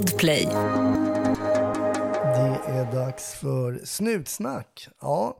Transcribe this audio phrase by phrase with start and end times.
[0.00, 0.44] Podplay.
[2.22, 4.88] Det är dags för Snutsnack.
[5.00, 5.36] Ja,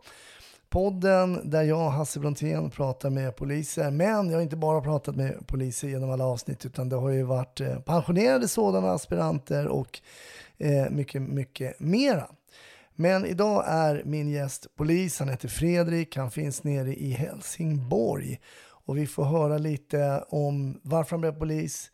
[0.68, 3.90] podden där jag, Hasse Brontén, pratar med poliser.
[3.90, 7.22] Men jag har inte bara pratat med poliser genom alla avsnitt utan det har ju
[7.22, 10.00] varit eh, pensionerade sådana aspiranter och
[10.58, 12.26] eh, mycket, mycket mera.
[12.94, 15.18] Men idag är min gäst polis.
[15.18, 16.16] Han heter Fredrik.
[16.16, 18.40] Han finns nere i Helsingborg.
[18.86, 21.90] Och vi får höra lite om varför han blev polis,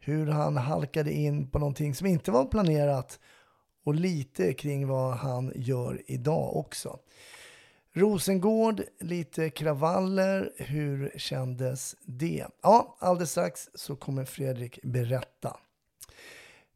[0.00, 3.18] hur han halkade in på någonting som inte var planerat
[3.84, 6.98] och lite kring vad han gör idag också.
[7.92, 10.52] Rosengård, lite kravaller.
[10.56, 12.46] Hur kändes det?
[12.62, 15.56] Ja, alldeles strax så kommer Fredrik berätta.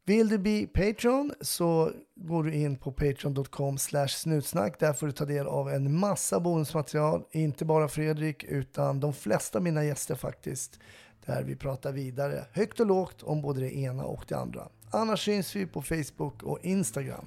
[0.07, 4.79] Vill du bli Patreon så går du in på patreon.com snutsnack.
[4.79, 7.23] Där får du ta del av en massa bonusmaterial.
[7.31, 10.79] Inte bara Fredrik utan de flesta av mina gäster faktiskt.
[11.25, 14.67] Där vi pratar vidare högt och lågt om både det ena och det andra.
[14.91, 17.25] Annars syns vi på Facebook och Instagram.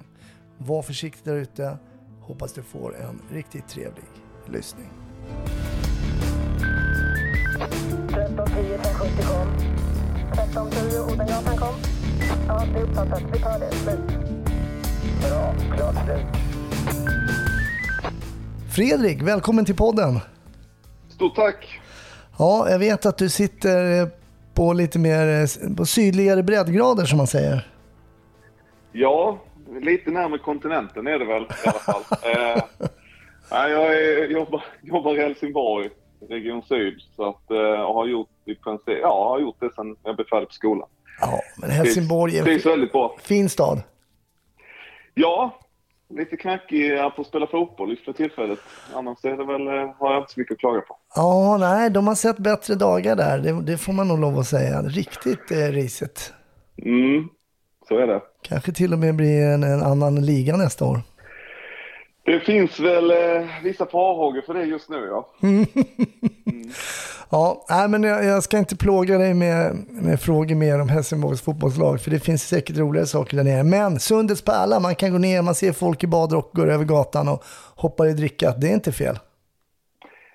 [0.57, 1.77] Var försiktig där ute.
[2.21, 4.05] Hoppas du får en riktigt trevlig
[4.47, 4.89] lyssning.
[8.09, 9.47] 1310 1070 kom.
[10.33, 11.75] 1310 Odengatan kom.
[12.47, 13.23] Ja, det är uppfattat.
[13.33, 13.71] Vi tar det.
[13.71, 13.99] Slut.
[15.21, 15.55] Bra.
[15.75, 16.25] Klart slut.
[18.75, 20.19] Fredrik, välkommen till podden.
[21.09, 21.79] Stort tack!
[22.39, 24.07] Ja, jag vet att du sitter eh,
[24.53, 27.67] på lite mer eh, på sydligare breddgrader som man säger.
[28.91, 29.39] Ja,
[29.81, 32.01] lite närmare kontinenten är det väl i alla fall.
[32.23, 32.63] eh,
[33.49, 35.89] jag är, jobbar, jobbar i Helsingborg,
[36.29, 39.95] Region Syd, så att, eh, och har gjort i princip, ja, har gjort det sedan
[40.03, 40.89] jag blev färdig på skolan.
[41.21, 43.81] Ja, men Helsingborg är en fin stad.
[45.13, 45.59] Ja,
[46.09, 48.59] lite knackig på att spela fotboll just för tillfället.
[48.93, 50.97] Annars är det väl, eh, har jag inte så mycket att klaga på.
[51.15, 53.37] Ja, nej, de har sett bättre dagar där.
[53.39, 54.81] Det, det får man nog lov att säga.
[54.81, 56.33] Riktigt eh, risigt.
[56.85, 57.29] Mm,
[57.87, 58.21] så är det.
[58.41, 60.99] Kanske till och med blir en, en annan liga nästa år.
[62.23, 65.29] Det finns väl eh, vissa farhågor för det just nu, ja.
[67.31, 71.41] Ja, nej, men jag, jag ska inte plåga dig med, med frågor mer om Helsingborgs
[71.41, 73.63] fotbollslag, för det finns säkert roligare saker där nere.
[73.63, 77.27] Men Sundets pärla, man kan gå ner, man ser folk i badrock, går över gatan
[77.27, 77.43] och
[77.75, 78.51] hoppar i dricka.
[78.51, 79.19] Det är inte fel.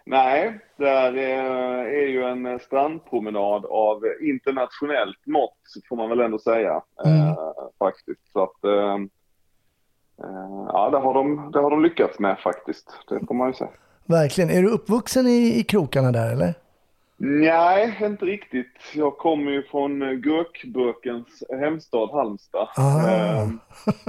[0.06, 6.38] Nej, det är, eh, ju en eh, strandpromenad av internationellt mått, får man väl ändå
[6.38, 6.83] säga.
[7.06, 7.38] Eh,
[7.78, 8.33] faktiskt.
[8.33, 8.94] Så att, eh,
[10.25, 12.91] eh, ja, det har, de, det har de lyckats med faktiskt.
[13.09, 13.71] Det får man ju säga.
[14.06, 14.50] Verkligen.
[14.50, 16.54] Är du uppvuxen i, i krokarna där eller?
[17.17, 18.81] Nej, inte riktigt.
[18.95, 22.69] Jag kommer ju från eh, gurkburkens hemstad Halmstad.
[22.77, 23.11] Ah.
[23.11, 23.49] Eh,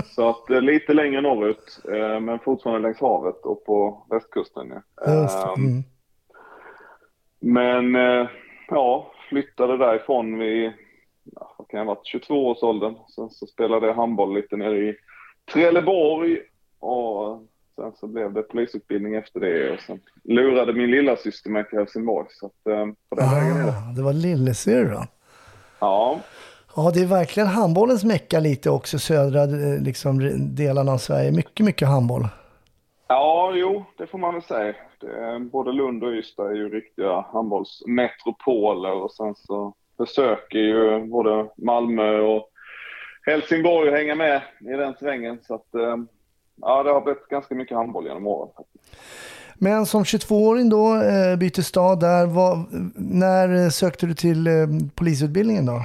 [0.06, 4.68] så att eh, lite längre norrut, eh, men fortfarande längs havet och på västkusten.
[4.96, 5.22] Ja.
[5.22, 5.42] Just det.
[5.42, 5.84] Eh, Mm.
[7.40, 7.96] Men
[8.70, 10.72] ja, flyttade därifrån vid,
[11.58, 12.96] vad kan jag ha varit, 22 års åldern.
[13.16, 14.96] Sen så spelade jag handboll lite nere i
[15.54, 16.40] Trelleborg
[16.80, 17.42] och
[17.76, 21.78] sen så blev det polisutbildning efter det och sen lurade min lilla syster mig till
[21.80, 22.28] Helsingborg.
[22.30, 23.72] Så att, eh, på den vägen är det.
[23.72, 25.08] Ah, det var lillasyrran.
[25.80, 26.20] Ja,
[26.78, 30.20] Ja, det är verkligen handbollens mecka lite också, södra eh, liksom,
[30.56, 31.32] delarna av Sverige.
[31.32, 32.28] Mycket, mycket handboll.
[33.08, 34.74] ja, jo, det får man väl säga.
[35.00, 41.48] Det, både Lund och Ystad är ju riktiga handbollsmetropoler och sen så försöker ju både
[41.58, 42.50] Malmö och
[43.26, 45.40] Helsingborg hänga med i den svängen.
[45.48, 45.98] Så att, eh,
[46.62, 48.52] ja, det har blivit ganska mycket handboll genom åren.
[49.58, 52.26] Men som 22-åring då, eh, byter stad där.
[52.26, 54.54] Vad, när sökte du till eh,
[54.96, 55.82] polisutbildningen då?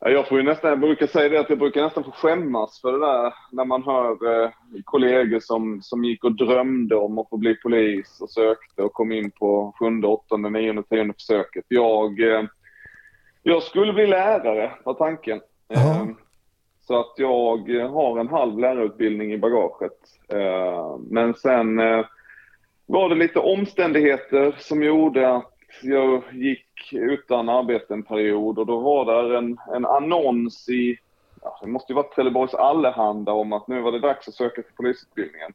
[0.00, 2.80] Ja, Jag får ju nästan, jag brukar säga det att jag brukar nästan få skämmas
[2.80, 4.50] för det där när man hör eh,
[4.84, 9.12] kollegor som, som gick och drömde om att få bli polis och sökte och kom
[9.12, 11.64] in på sjunde, åttonde, nionde, tionde försöket.
[11.68, 12.42] Jag, eh,
[13.42, 15.40] jag skulle bli lärare var tanken.
[15.68, 15.94] Jaha.
[15.94, 16.06] Eh,
[16.88, 19.98] så att jag har en halv lärarutbildning i bagaget.
[20.28, 22.06] Eh, men sen eh,
[22.86, 28.80] var det lite omständigheter som gjorde att jag gick utan arbete en period och då
[28.80, 30.98] var där en, en annons i,
[31.42, 34.62] ja, det måste ju varit Trelleborgs Allehanda om att nu var det dags att söka
[34.62, 35.52] till polisutbildningen.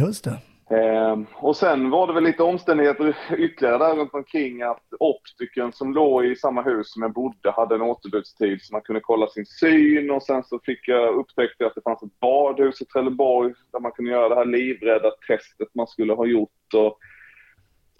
[0.00, 0.38] Just det.
[0.70, 5.94] Eh, och sen var det väl lite omständigheter ytterligare där runt omkring att optikern som
[5.94, 9.46] låg i samma hus som jag bodde hade en återbudstid så man kunde kolla sin
[9.46, 13.54] syn och sen så fick jag upptäckte jag att det fanns ett badhus i Trelleborg
[13.72, 16.74] där man kunde göra det här livrädda testet man skulle ha gjort.
[16.74, 16.98] Och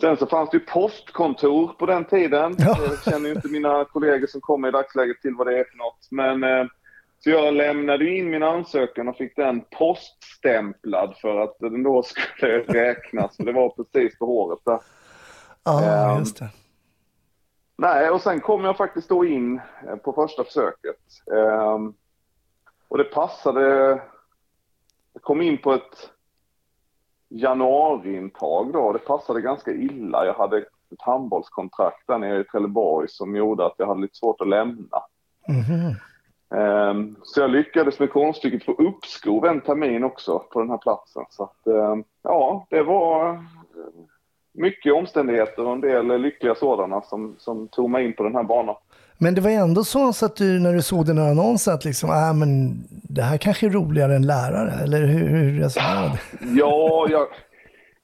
[0.01, 2.55] sen så fanns det ju postkontor på den tiden.
[2.59, 2.79] Ja.
[2.89, 5.77] Jag känner ju inte mina kollegor som kommer i dagsläget till vad det är för
[5.77, 6.09] något.
[6.11, 6.67] Men eh,
[7.19, 12.59] så jag lämnade in min ansökan och fick den poststämplad för att den då skulle
[12.59, 13.37] räknas.
[13.37, 14.81] Så det var precis på håret där.
[15.65, 16.51] Ja, Ehm, just det.
[17.79, 20.97] Nej, och sen kom jag faktiskt då in eh, på första försöket.
[21.37, 21.95] Ehm,
[22.89, 23.63] och det passade.
[25.13, 26.11] Jag kom in på ett
[27.29, 28.93] januariintag då.
[28.93, 30.27] Det passade ganska illa.
[30.27, 30.67] Jag hade ett
[30.99, 35.03] handbollskontrakt där nere i Trelleborg som gjorde att jag hade lite svårt att lämna.
[35.49, 35.87] Mhm.
[35.87, 35.95] Ehm,
[37.23, 41.23] Så jag lyckades med konststycket få uppskov en termin också på den här platsen.
[41.31, 43.39] Så att, ehm, ja, det var eh,
[44.55, 48.43] mycket omständigheter och en del lyckliga sådana som, som tog mig in på den här
[48.43, 48.75] banan.
[49.19, 51.85] Men det var ändå så, så att du när du såg den här annonsen att
[51.85, 56.59] liksom, äh, men det här kanske är roligare än lärare, eller hur, hur resonerade du?
[56.59, 57.27] Ja, jag,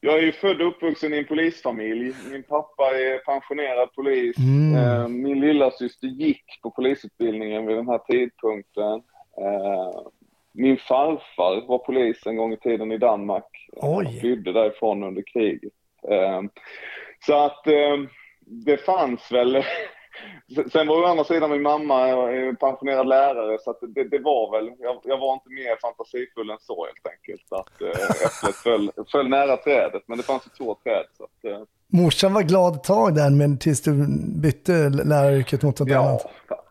[0.04, 2.12] jag är ju född och uppvuxen i en polisfamilj.
[2.30, 4.36] Min pappa är pensionerad polis.
[4.38, 4.74] Mm.
[4.76, 8.92] Eh, Min lilla syster gick på polisutbildningen vid den här tidpunkten.
[9.40, 10.00] Eh,
[10.54, 13.46] Min farfar var polis en gång i tiden i Danmark.
[13.72, 14.04] Oj.
[14.04, 15.72] Han flydde därifrån under kriget.
[16.10, 16.42] Eh,
[17.26, 17.96] Så att eh,
[18.40, 19.62] det fanns väl
[20.72, 24.72] Sen var å andra sidan min mamma eh, pensionerad lärare så det, det var väl,
[24.78, 27.52] jag, jag var inte mer fantasifull än så helt enkelt.
[27.52, 31.04] Att eh, äpplet föll, föll nära trädet men det fanns ju två träd.
[31.16, 34.06] Så att, eh, Morsan var glad ett tag där, men tills du
[34.42, 36.26] bytte läraryrket mot något annat.
[36.48, 36.64] ja,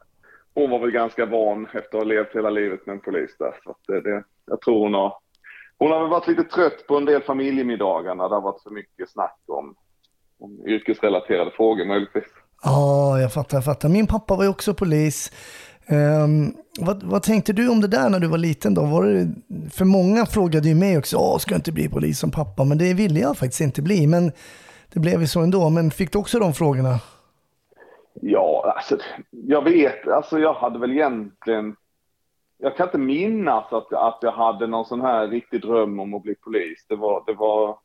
[0.54, 3.60] hon var väl ganska van efter att ha levt hela livet med en polis där.
[3.64, 5.14] Så att det, det, jag tror hon har,
[5.78, 8.72] hon har väl varit lite trött på en del familjemiddagar när det har varit för
[8.72, 9.76] mycket snack om,
[10.40, 12.24] om yrkesrelaterade frågor möjligtvis.
[12.64, 13.90] Ja, jag fattar, jag fattar.
[13.90, 15.32] Min pappa var ju också polis.
[15.90, 18.82] Um, vad, vad tänkte du om det där när du var liten då?
[18.82, 19.28] Var det,
[19.72, 22.64] för många frågade ju mig också, Åh, ska jag inte bli polis som pappa?
[22.64, 24.08] Men det ville jag faktiskt inte bli.
[24.08, 24.32] Men
[24.94, 25.70] det blev ju så ändå.
[25.70, 27.00] Men fick du också de frågorna?
[28.22, 28.98] Ja, alltså,
[29.30, 31.76] jag vet, alltså jag hade väl egentligen,
[32.58, 36.24] jag kan inte minnas att, att jag hade någon sån här riktig dröm om att
[36.24, 36.86] bli polis.
[36.90, 37.78] Det var, det var,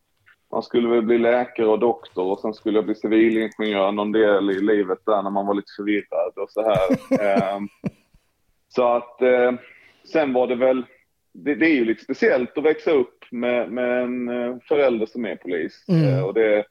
[0.52, 4.50] man skulle väl bli läkare och doktor och sen skulle jag bli civilingenjör någon del
[4.50, 6.88] i livet där när man var lite förvirrad och så här.
[7.54, 7.68] Ehm,
[8.68, 9.52] så att eh,
[10.12, 10.84] sen var det väl,
[11.32, 15.24] det, det är ju lite speciellt att växa upp med, med en eh, förälder som
[15.24, 15.84] är polis.
[15.88, 16.04] Mm.
[16.04, 16.64] Eh, och det,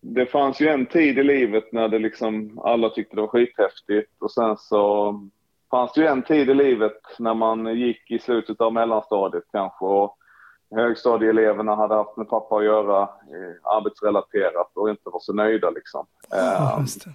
[0.00, 4.22] det fanns ju en tid i livet när det liksom alla tyckte det var skithäftigt
[4.22, 5.12] och sen så
[5.70, 9.84] fanns det ju en tid i livet när man gick i slutet av mellanstadiet kanske
[9.84, 10.16] och
[10.74, 16.06] högstadieeleverna hade haft med pappa att göra eh, arbetsrelaterat och inte var så nöjda liksom.
[16.30, 17.10] Ja, Eh, just det.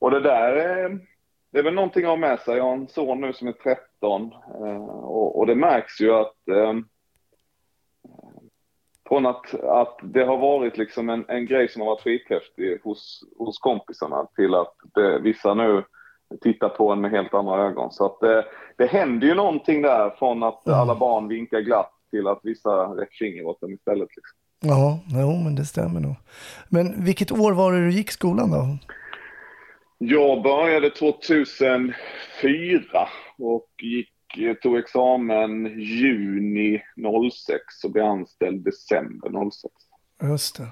[0.00, 0.90] och det där eh,
[1.52, 2.56] det är väl någonting att ha med sig.
[2.56, 4.32] Jag har en son nu som är 13
[4.64, 6.72] eh, och, och det märks ju att eh,
[9.08, 13.20] från att, att det har varit liksom en, en grej som har varit skithäftig hos,
[13.38, 15.84] hos kompisarna till att det, vissa nu
[16.40, 17.90] tittar på en med helt andra ögon.
[17.90, 18.44] Så att det,
[18.76, 20.74] det händer ju någonting där från att Ja.
[20.74, 24.08] alla barn vinkar glatt till att vissa räcker finger åt en istället.
[24.16, 24.38] Liksom.
[24.60, 26.14] Ja, jo, men det stämmer nog.
[26.68, 28.78] Men vilket år var det du gick skolan då?
[29.98, 31.94] Jag började 2004
[33.38, 36.82] och gick, eh, tog examen juni
[37.32, 39.74] 06 och blev anställd december 06.
[40.22, 40.66] Just det.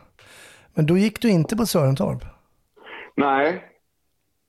[0.74, 2.24] Men då gick du inte på Sörentorp?
[3.16, 3.64] Nej,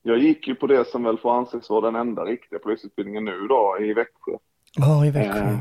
[0.02, 3.48] jag gick ju på det som väl får anses vara den enda riktiga polisutbildningen nu
[3.50, 4.38] då i Växjö.
[4.76, 5.42] Ja, i Växjö.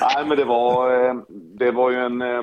[0.00, 2.22] Nej, men det var, eh, det var ju en...
[2.22, 2.38] eh,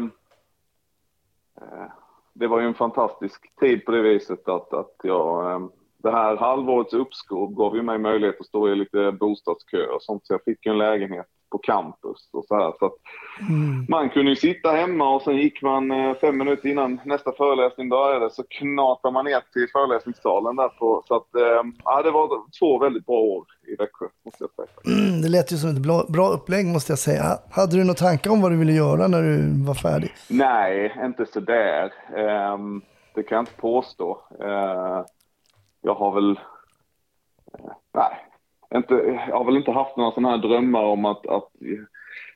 [1.62, 1.88] eh,
[2.33, 5.71] Det var ju en fantastisk tid på det viset att, att jag...
[5.97, 10.27] Det här halvårets uppskov gav ju mig möjlighet att stå i lite bostadskö och sånt.
[10.27, 12.74] Så jag fick ju en lägenhet på campus och så här.
[12.79, 12.93] Så att
[13.39, 13.86] Mm.
[13.89, 17.89] man kunde ju sitta hemma och sen gick man eh, fem minuter innan nästa föreläsning
[17.89, 21.03] började så knatade man ner till föreläsningssalen där på.
[21.07, 22.27] Så att, eh, ja, det var
[22.60, 24.98] två väldigt bra år i Växjö, måste jag säga.
[25.00, 27.24] Mm, det lät ju som ett bra, bra upplägg måste jag säga.
[27.51, 30.12] Hade du några tankar om vad du ville göra när du var färdig?
[30.29, 31.93] Nej, inte sådär.
[32.53, 32.81] Um,
[33.15, 34.22] det kan jag inte påstå.
[34.41, 35.01] Eh,
[35.81, 36.39] jag har väl...
[37.93, 38.25] nej,
[38.77, 38.94] inte,
[39.30, 41.50] jag har väl inte haft några sådana här drömmar om att, att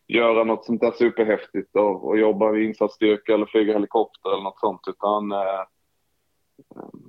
[0.08, 4.60] göra något sånt där superhäftigt och, och jobba i insatsstyrka eller flyga helikopter eller något
[4.60, 4.82] sånt.
[4.88, 5.64] Utan, eh,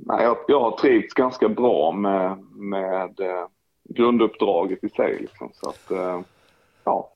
[0.07, 3.47] nej, jag, jag har trivts ganska bra med, med eh,
[3.89, 5.19] grunduppdraget i sig.
[5.21, 6.21] Liksom, så att, eh,
[6.85, 7.13] ja.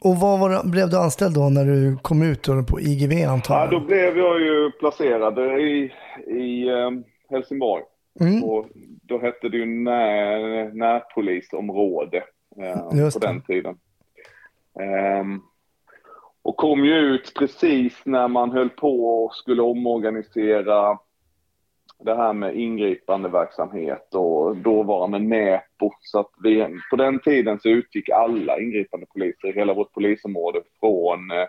[0.00, 3.60] Och vad var, blev du anställd då när du kom ut på IGV antar Ja,
[3.60, 3.70] jag?
[3.70, 5.92] då blev jag ju placerad i,
[6.26, 6.68] i
[7.30, 7.82] Helsingborg.
[8.20, 8.44] Mm.
[8.44, 8.66] Och
[9.02, 12.24] då hette det ju när, närpolisområde
[12.60, 13.78] eh, på den tiden.
[14.80, 15.40] Ehm,
[16.42, 20.98] och kom ju ut precis när man höll på och skulle omorganisera
[22.04, 25.90] det här med ingripande verksamhet och dåvarande Näpo.
[26.00, 30.60] Så att vi, på den tiden så utgick alla ingripande poliser i hela vårt polisområde
[30.80, 31.46] från eh,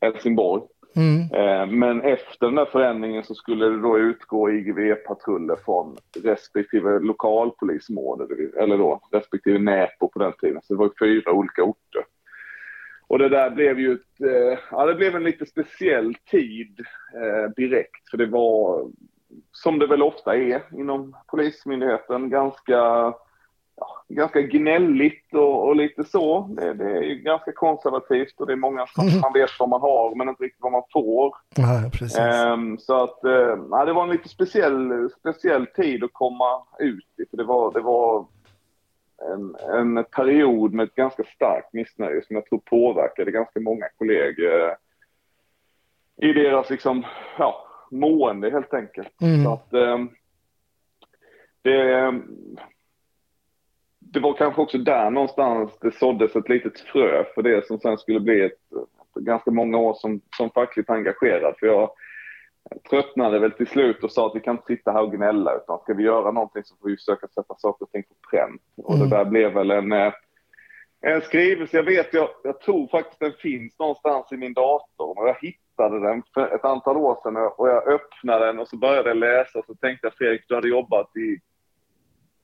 [0.00, 0.62] Helsingborg.
[0.96, 1.20] Mm.
[1.20, 8.26] Eh, men efter den där förändringen så skulle det då utgå IGV-patruller från respektive lokalpolisområde,
[8.56, 10.62] eller då respektive Näpo på den tiden.
[10.62, 12.04] Så det var fyra olika orter.
[13.12, 16.80] Och det där blev ju ett, eh, ja det blev en lite speciell tid
[17.14, 18.10] eh, direkt.
[18.10, 18.90] För det var,
[19.52, 23.12] som det väl ofta är inom Polismyndigheten, ganska,
[23.76, 26.40] ja, ganska gnälligt och, och lite så.
[26.40, 29.80] Det, det är ju ganska konservativt och det är många som man vet vad man
[29.80, 31.36] har men inte riktigt vad man får.
[31.56, 32.18] Nej, precis.
[32.18, 37.08] Ehm, så att, eh, ja, det var en lite speciell, speciell tid att komma ut
[37.22, 37.24] i.
[37.30, 38.26] För det var, det var
[39.32, 44.60] en, en period med ett ganska starkt missnöje som jag tror påverkade ganska många kollegor
[44.60, 44.74] eh,
[46.16, 47.06] i deras liksom,
[47.38, 49.22] ja, mående helt enkelt.
[49.22, 49.44] Mm.
[49.44, 50.10] Så att, ehm,
[51.62, 52.12] det,
[54.12, 57.98] det var kanske också där någonstans det såddes ett litet frö för det som sen
[57.98, 58.58] skulle bli ett,
[59.20, 61.54] ganska många år som, som fackligt engagerad.
[61.58, 61.90] För jag
[62.90, 65.78] tröttnade väl till slut och sa att vi kan inte sitta här och gnälla utan
[65.78, 68.62] ska vi göra någonting så får vi försöka sätta saker och ting på pränt.
[68.76, 70.12] Och det där blev väl en, eh,
[71.00, 71.76] en skrivelse.
[71.76, 75.18] Jag vet, jag, jag tror faktiskt den finns någonstans i min dator.
[75.18, 78.76] Och jag hittade den för ett antal år sedan och jag öppnade den och så
[78.76, 81.38] började jag läsa och så tänkte jag Fredrik, du hade jobbat i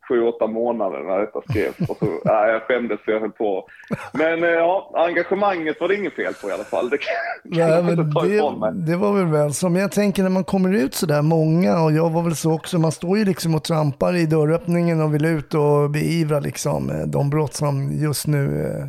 [0.09, 1.91] sju, åtta månader när detta skrevs.
[1.91, 3.69] Och så, nej, jag skämdes så jag höll på.
[4.13, 6.91] Men eh, ja, engagemanget var det inget fel på i alla fall.
[6.91, 10.31] Det kan, kan Nej, jag men det, det var väl väl som jag tänker när
[10.31, 13.25] man kommer ut så där många och jag var väl så också, man står ju
[13.25, 17.93] liksom och trampar i dörröppningen och vill ut och beivra liksom eh, de brott som
[17.93, 18.87] just nu eh,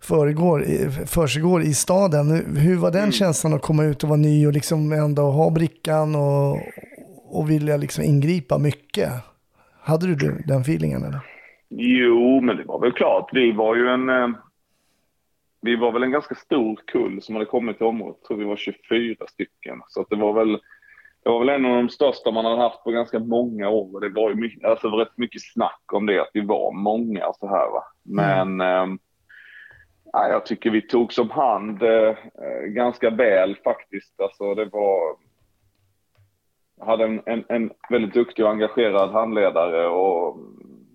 [0.00, 2.56] föregår, i- försiggår i staden.
[2.56, 6.14] Hur var den känslan att komma ut och vara ny och liksom ändå ha brickan
[6.14, 6.58] och,
[7.30, 9.10] och vilja liksom ingripa mycket?
[9.84, 11.20] Hade du den feelingen eller?
[11.68, 13.30] Jo, men det var väl klart.
[13.32, 14.08] Vi var ju en...
[14.08, 14.28] Eh,
[15.62, 18.16] vi var väl en ganska stor kull som hade kommit till området.
[18.20, 19.80] Jag tror vi var 24 stycken.
[19.88, 20.58] Så det var väl...
[21.24, 24.00] Det var väl en av de största man hade haft på ganska många år.
[24.00, 27.36] Det var ju mycket, alltså rätt mycket snack om det, att vi var många och
[27.36, 27.84] så här va.
[28.02, 28.60] Men...
[28.60, 28.98] ehm,
[30.12, 34.20] ja, jag tycker vi tog som hand eh, eh, ganska väl faktiskt.
[34.20, 35.16] Alltså det var...
[36.86, 40.38] Hade en, en, en väldigt duktig och engagerad handledare och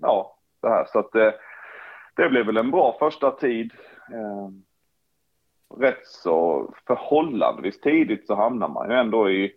[0.01, 0.85] ja, det här.
[0.91, 1.35] Så att det,
[2.15, 3.71] det blev väl en bra första tid.
[4.13, 4.49] Eh,
[5.79, 9.51] rätt så förhållandevis tidigt så hamnar man ju ändå i,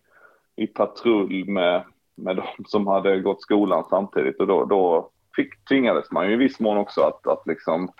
[0.56, 1.84] i patrull med,
[2.14, 6.36] med de som hade gått skolan samtidigt och då, då fick, tvingades man ju i
[6.36, 7.92] viss mån också att, att liksom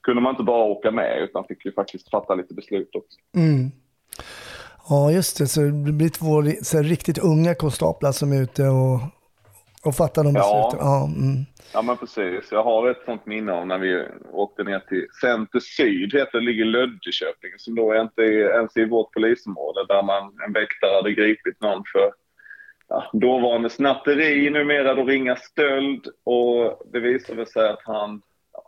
[0.00, 3.18] kunde man inte bara åka med utan fick ju faktiskt fatta lite beslut också.
[3.36, 3.70] Mm.
[4.88, 5.46] Ja, just det.
[5.46, 9.00] Så det blir två här, riktigt unga konstaplar som är ute och,
[9.84, 10.40] och fattar de Ja.
[10.40, 10.86] besluten.
[10.86, 11.04] Ja.
[11.04, 11.44] mm.
[11.72, 12.48] Ja men precis.
[12.50, 16.44] Jag har ett sånt minne av när vi åkte ner till Center Syd, heter det,
[16.44, 20.94] ligger Löddeköping, som då är inte är ens i vårt polisområde, där man, en väktare
[20.94, 22.12] hade gripit någon för
[22.88, 28.62] ja, dåvarande snatteri, numera då ringa stöld och det visade sig att han, ja,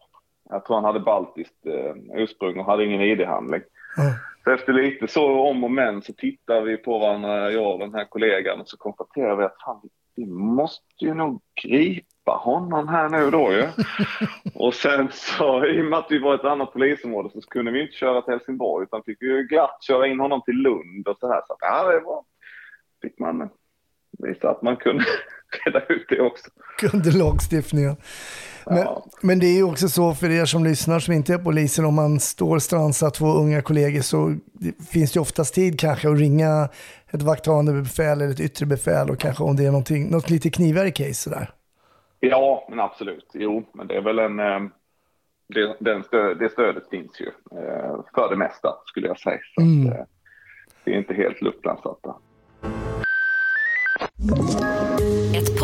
[0.50, 3.62] jag tror han hade baltiskt eh, ursprung och hade ingen ID-handling.
[3.96, 4.02] Ja.
[4.48, 7.94] Så efter lite så om och men så tittar vi på varandra, jag och den
[7.94, 13.08] här kollegan, och så konstaterar vi att fan, vi måste ju nog gripa honom här
[13.08, 13.68] nu då ju.
[14.54, 17.82] och sen så, i och med att vi var ett annat polisområde så kunde vi
[17.82, 21.28] inte köra till Helsingborg utan fick ju glatt köra in honom till Lund och så
[21.28, 21.42] här.
[21.46, 22.24] Så att, ja, det var,
[23.02, 23.50] fick man
[24.18, 25.04] visa att man kunde
[25.64, 26.50] reda ut det också.
[26.78, 27.96] Kunde lagstiftningen.
[28.66, 29.04] Men, Ja.
[29.22, 31.94] men det är ju också så för er som lyssnar som inte är poliser, om
[31.94, 34.34] man står strandsatt två unga kollegor så
[34.92, 36.68] finns det oftast tid kanske att ringa
[37.10, 40.50] ett vakthavande befäl eller ett yttre befäl och kanske om det är någonting, något lite
[40.50, 41.50] knivigare case sådär.
[42.20, 43.30] Ja, men absolut.
[43.34, 44.40] Jo, men det är väl en...
[44.40, 44.60] eh,
[45.54, 47.26] Det, den stö, det stödet finns ju
[47.58, 49.38] eh, för det mesta, skulle jag säga.
[49.54, 49.86] Så Mm.
[49.92, 50.04] att, eh,
[50.84, 52.14] det är inte helt luftlandsatta.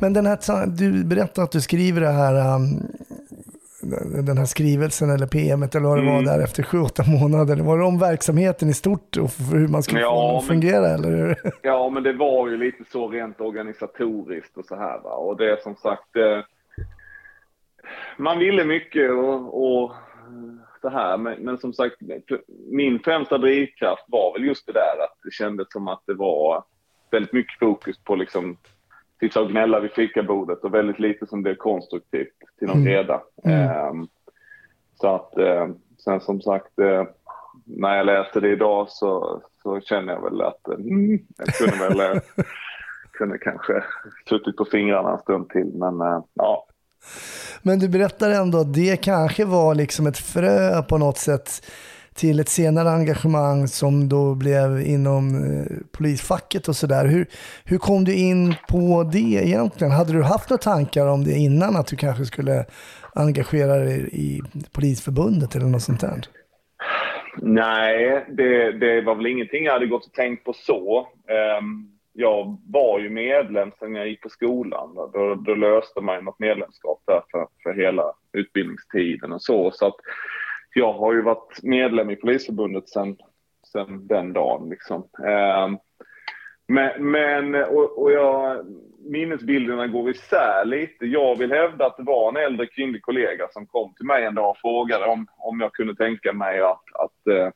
[0.00, 2.80] Men den här, du berättade att du skriver det här, um,
[4.26, 7.56] den här skrivelsen eller PMet eller vad det var där efter sju, åtta månader.
[7.56, 10.48] Var det om verksamheten i stort och hur man skulle Ja, få den att men-
[10.48, 11.08] fungera eller?
[11.10, 11.36] hur?
[11.62, 14.98] Ja, men det var ju lite så rent organisatoriskt och så här.
[15.00, 15.10] Va?
[15.10, 16.16] Och det är som sagt...
[16.16, 16.40] Eh,
[18.18, 19.92] man ville mycket och, och
[20.80, 21.94] så här, men, men som sagt,
[22.70, 26.64] min främsta drivkraft var väl just det där att det kändes som att det var
[27.10, 28.56] väldigt mycket fokus på liksom
[29.20, 32.92] sitta och gnälla vid fikabordet och väldigt lite som blev konstruktivt till någon Mm.
[32.92, 33.22] reda.
[33.44, 33.60] Mm.
[33.70, 34.06] Ehm,
[35.00, 35.68] så att eh,
[36.04, 37.04] sen som sagt, eh,
[37.64, 41.88] när jag läste det idag så, så känner jag väl att eh, mm, jag kunde
[41.88, 42.22] väl eh,
[43.12, 43.84] kunde kanske
[44.28, 46.66] suttit på fingrarna en stund till, men ja.
[47.62, 51.50] Men du berättar ändå att det kanske var liksom ett frö på något sätt
[52.16, 55.66] till ett senare engagemang som då blev inom eh,
[55.98, 57.06] polisfacket och sådär.
[57.06, 57.26] Hur,
[57.64, 59.92] hur kom du in på det egentligen?
[59.92, 62.64] Hade du haft några tankar om det innan att du kanske skulle
[63.14, 64.40] engagera dig i
[64.74, 66.20] polisförbundet eller något sånt där?
[67.42, 71.08] Nej, det, det var väl ingenting jag hade gått och tänkt på så.
[71.28, 74.94] Ehm, jag var ju medlem sen jag gick på skolan.
[74.94, 79.70] Då, då löste man ju något medlemskap där för, för hela utbildningstiden och så.
[79.70, 79.96] Så att
[80.76, 83.16] jag har ju varit medlem i Polisförbundet sen,
[83.72, 84.68] sen den dagen.
[84.68, 85.08] Liksom.
[85.26, 85.78] Ehm,
[86.68, 88.66] men, men och, och jag,
[88.98, 91.06] minnesbilderna går isär lite.
[91.06, 94.34] Jag vill hävda att det var en äldre kvinnlig kollega som kom till mig en
[94.34, 97.48] dag och frågade om, om jag kunde tänka mig att, att eh,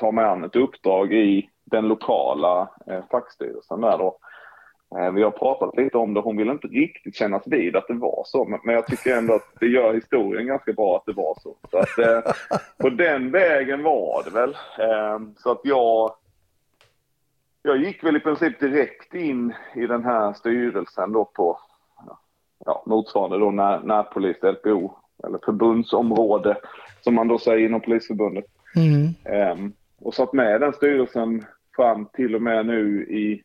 [0.00, 4.18] ta mig an ett uppdrag i den lokala eh, fackstyrelsen där då.
[4.96, 7.94] Eh, vi har pratat lite om det, hon vill inte riktigt kännas vid att det
[7.94, 11.38] var så, men, jag tycker ändå att det gör historien ganska bra att det var
[11.42, 11.56] så.
[11.70, 12.32] så att, eh,
[12.78, 14.50] på den vägen var det väl.
[14.78, 16.12] Eh, så att jag
[17.62, 21.58] jag gick väl i princip direkt in i den här styrelsen då på
[22.64, 24.92] ja, motsvarande då när, närpolis, LPO,
[25.24, 26.56] eller förbundsområde
[27.00, 28.44] som man då säger inom Polisförbundet.
[28.76, 29.72] Mm.
[30.00, 31.44] Och satt med i den styrelsen
[31.76, 33.42] fram till och med nu i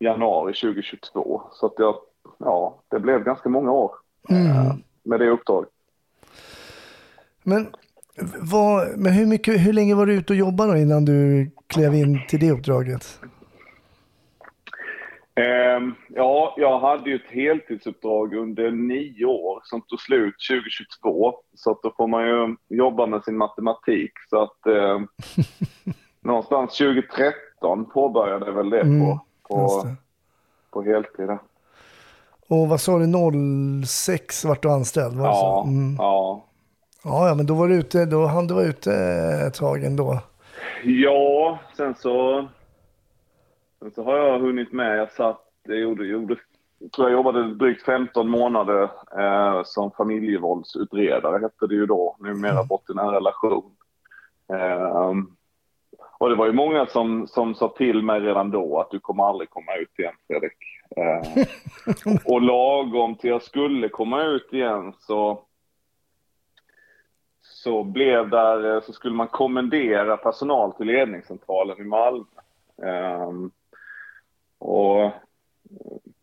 [0.00, 1.42] januari 2022.
[1.52, 1.96] Så att jag,
[2.38, 3.94] ja, det blev ganska många år
[4.30, 5.70] eh, med det uppdraget.
[7.42, 7.66] Men,
[8.40, 12.20] vad, men hur, mycket, hur länge var du ute och jobbade innan du klev in
[12.28, 13.20] till det uppdraget?
[15.34, 21.34] Ehm, ja, jag hade ju ett heltidsuppdrag under nio år som tog slut 2022.
[21.54, 24.12] Så att då får man ju jobba med sin matematik.
[24.30, 25.00] Så att eh,
[26.20, 29.86] någonstans 2013 påbörjade jag väl det Mm, på, Just på,
[30.70, 31.26] på heltid.
[31.26, 31.38] där.
[32.48, 33.06] Och vad sa du,
[33.86, 35.16] 06 vart du anställd?
[35.16, 35.26] Var?
[35.26, 35.96] Ja, Mm.
[35.98, 36.44] ja.
[37.04, 38.92] Ja, ja, men då var du ute, då hann du vara ute
[39.46, 40.18] ett tag ändå.
[40.84, 42.48] ja, sen så,
[43.78, 44.98] sen så har jag hunnit med.
[44.98, 46.36] Jag satt, jag gjorde, gjorde
[46.96, 48.82] tror jag jobbade drygt 15 månader
[49.18, 53.70] eh, som familjevåldsutredare, hette det ju då, numera i en relation.
[54.52, 55.10] Eh,
[56.20, 59.24] och det var ju många som, som sa till mig redan då att du kommer
[59.24, 60.52] aldrig komma ut igen, Fredrik.
[60.96, 61.44] Eh,
[62.24, 65.42] och lagom till jag skulle komma ut igen så
[67.42, 72.24] så blev där, eh, så skulle man kommendera personal till ledningscentralen i Malmö.
[72.82, 73.50] Ehm,
[74.58, 75.10] och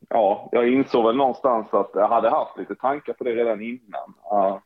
[0.09, 4.13] ja, jag insåg väl någonstans att jag hade haft lite tankar på det redan innan.
[4.23, 4.61] Ja.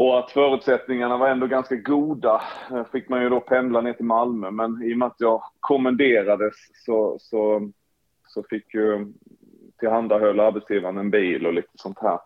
[0.00, 2.42] Och att förutsättningarna var ändå ganska goda.
[2.70, 5.42] Eh, Fick man ju då pendla ner till Malmö, men i och med att jag
[5.60, 7.70] kommenderades så, så,
[8.26, 9.12] så fick ju
[9.78, 12.18] tillhandahöll arbetsgivaren en bil och lite sånt här.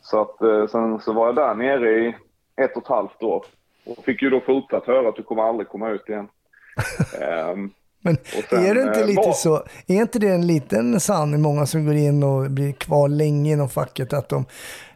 [0.00, 2.14] Så att eh, sen så var jag där nere i
[2.56, 3.44] ett och ett halvt år
[3.86, 6.28] och fick ju då fortsatt höra att du kommer aldrig komma ut igen.
[7.22, 7.70] Ehm,
[8.02, 8.16] Men
[8.50, 9.54] sen, är det inte eh, lite var- så,
[9.86, 13.68] är inte det en liten sanning, många som går in och blir kvar länge inom
[13.68, 14.44] facket, att de,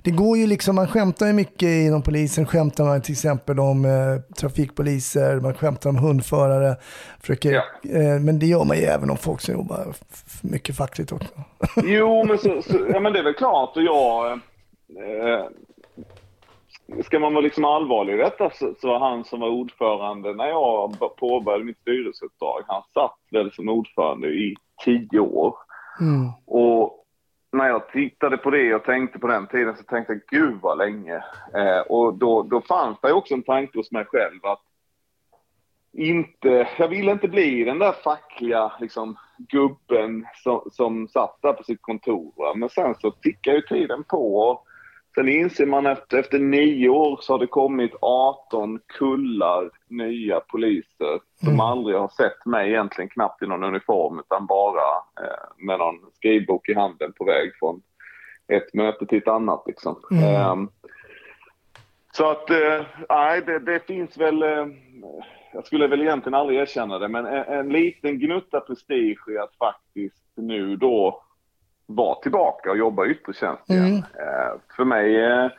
[0.03, 3.85] det går ju liksom, man skämtar ju mycket inom polisen, skämtar man till exempel om
[3.85, 6.77] eh, trafikpoliser, man skämtar om hundförare,
[7.21, 7.62] försöker, Ja.
[8.01, 9.87] eh, men det gör man ju även om folk som jobbar
[10.43, 11.29] mycket fackligt också.
[11.85, 13.77] Jo, men, så, så, ja, men det är väl klart.
[13.77, 14.33] Och jag...
[14.33, 14.38] Eh,
[17.05, 20.47] ska man vara liksom allvarlig i detta så, så var han som var ordförande när
[20.47, 25.57] jag påbörjade mitt styrelseuppdrag, han satt väl som ordförande i tio år.
[26.01, 26.31] Mm.
[26.47, 27.05] Och
[27.53, 30.79] när jag tittade på det och tänkte på den tiden så tänkte jag gud vad
[30.79, 31.16] länge.
[31.55, 34.62] Eh, och då, då fanns det också en tanke hos mig själv att
[35.92, 41.62] inte, jag ville inte bli den där fackliga liksom, gubben som, som satt där på
[41.62, 42.57] sitt kontor.
[42.57, 44.37] Men sen så tickar ju tiden på.
[44.37, 44.66] Och
[45.14, 51.20] sen inser man efter, efter nio år så har det kommit 18 kullar nya poliser
[51.44, 55.94] som aldrig har sett mig egentligen knappt i någon uniform utan bara eh, med någon
[56.14, 57.83] skrivbok i handen på väg från
[58.48, 59.62] ett möte till ett annat.
[59.66, 59.96] Liksom.
[60.12, 60.68] Ehm,
[62.12, 64.66] så att, eh, nej, det, det finns väl, eh,
[65.53, 69.57] jag skulle väl egentligen aldrig erkänna det, men en, en liten gnutta prestige i att
[69.57, 71.24] faktiskt nu då
[71.87, 73.85] vara tillbaka och jobba i yttre tjänst igen.
[73.85, 73.99] Mm.
[73.99, 75.51] Eh, för mig, eh,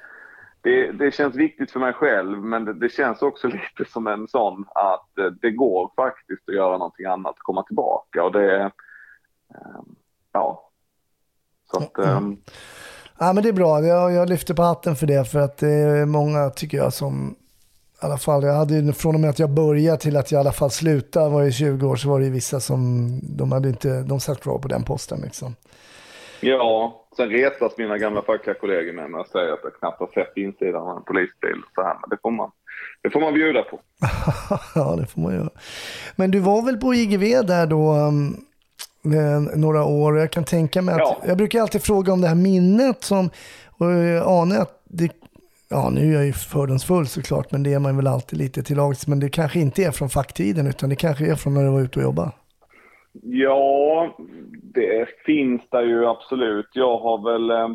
[0.61, 4.27] det, det känns viktigt för mig själv, men det, det, känns också lite som en
[4.27, 9.81] sån att eh, det går faktiskt att göra någonting annat, komma tillbaka och det, eh,
[10.31, 10.69] ja.
[11.71, 12.37] Så att, mm.
[13.19, 15.71] Ja men det är bra, jag, jag lyfter på hatten för det för att det
[15.71, 17.35] är många tycker jag som
[18.01, 20.41] i alla fall, jag hade från och med att jag började till att jag i
[20.41, 24.03] alla fall slutade, var i 20 år, så var det vissa som, de hade inte,
[24.03, 25.55] de satt kvar på den posten liksom.
[26.39, 30.37] Ja, sen retas mina gamla fackliga med mig och säger att jag knappt har sett
[30.37, 31.61] insidan av en polisbil.
[31.75, 32.51] Så här, men det får man,
[33.03, 33.79] det får man bjuda på.
[34.75, 35.49] ja, det får man göra.
[36.15, 38.45] Men du var väl på IGV där då um,
[39.55, 40.17] några år.
[40.17, 41.21] Jag kan tänka mig att, ja.
[41.27, 43.29] jag brukar alltid fråga om det här minnet som,
[43.77, 45.11] och jag anar att det,
[45.69, 48.77] ja nu är jag ju fördomsfull såklart, men det är man väl alltid lite till
[48.77, 49.07] lags.
[49.07, 51.81] Men det kanske inte är från facktiden, utan det kanske är från när du var
[51.81, 52.31] ute och jobbade.
[53.23, 54.15] Ja,
[54.53, 56.69] det finns det ju absolut.
[56.73, 57.49] Jag har väl...
[57.51, 57.71] Eh,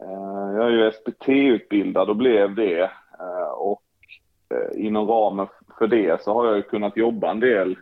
[0.00, 2.82] eh jag är ju SPT-utbildad och blev det.
[3.20, 3.82] Eh, och
[4.54, 5.46] eh, inom ramen
[5.78, 7.76] för det så har jag ju kunnat jobba en del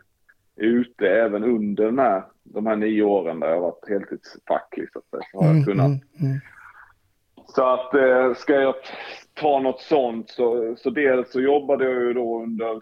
[0.56, 4.88] ute även under den här, de här nio åren där jag varit heltidsfacklig.
[4.92, 5.86] Så, att, så har jag mm, kunnat.
[5.86, 6.40] Mm, mm.
[7.46, 8.74] Så att eh, ska jag
[9.34, 12.78] ta något sånt så, så dels så jobbade jag ju då under,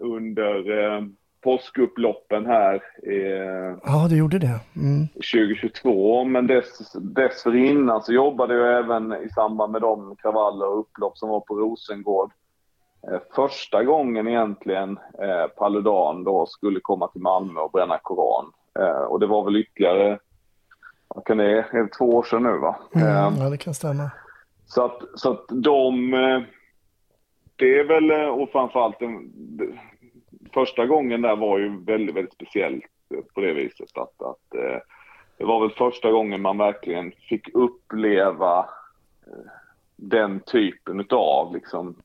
[0.00, 1.02] under eh,
[1.40, 2.74] påskupploppen här.
[3.02, 4.60] Eh, ja, du gjorde det.
[4.76, 5.08] Mm.
[5.08, 11.18] 2022, men dess, dessförinnan så jobbade jag även i samband med de kravaller och upplopp
[11.18, 12.30] som var på Rosengård.
[13.10, 18.52] Eh, första gången egentligen eh, Paludan då skulle komma till Malmö och bränna Koran.
[18.78, 20.18] Eh, och det var väl ytterligare,
[21.08, 22.76] vad kan det är, det två år sedan nu va?
[22.94, 24.10] Mm, eh, ja, det kan stämma.
[24.66, 26.42] Så att, så att de, eh,
[27.56, 29.02] det är väl, och framförallt
[30.54, 32.84] första gången där var ju väldigt, väldigt speciellt
[33.34, 34.80] på det viset att, att eh,
[35.38, 38.58] det var väl första gången man verkligen fick uppleva
[39.26, 39.50] eh,
[39.96, 41.96] den typen utav liksom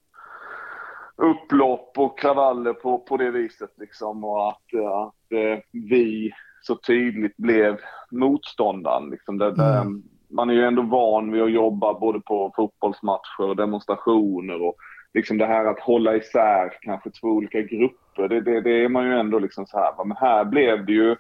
[1.16, 7.38] upplopp och kravaller på, på det viset liksom och att, att eh, vi så tydligt
[7.38, 7.80] blev
[8.12, 9.10] motståndaren.
[9.10, 9.38] Liksom.
[9.38, 10.04] Det, det, mm.
[10.30, 14.76] Man är ju ändå van vid att jobba både på fotbollsmatcher och demonstrationer och
[15.14, 19.06] liksom det här att hålla isär kanske två olika grupper, det, det, det är man
[19.06, 21.16] ju ändå liksom så här, men här blev det ju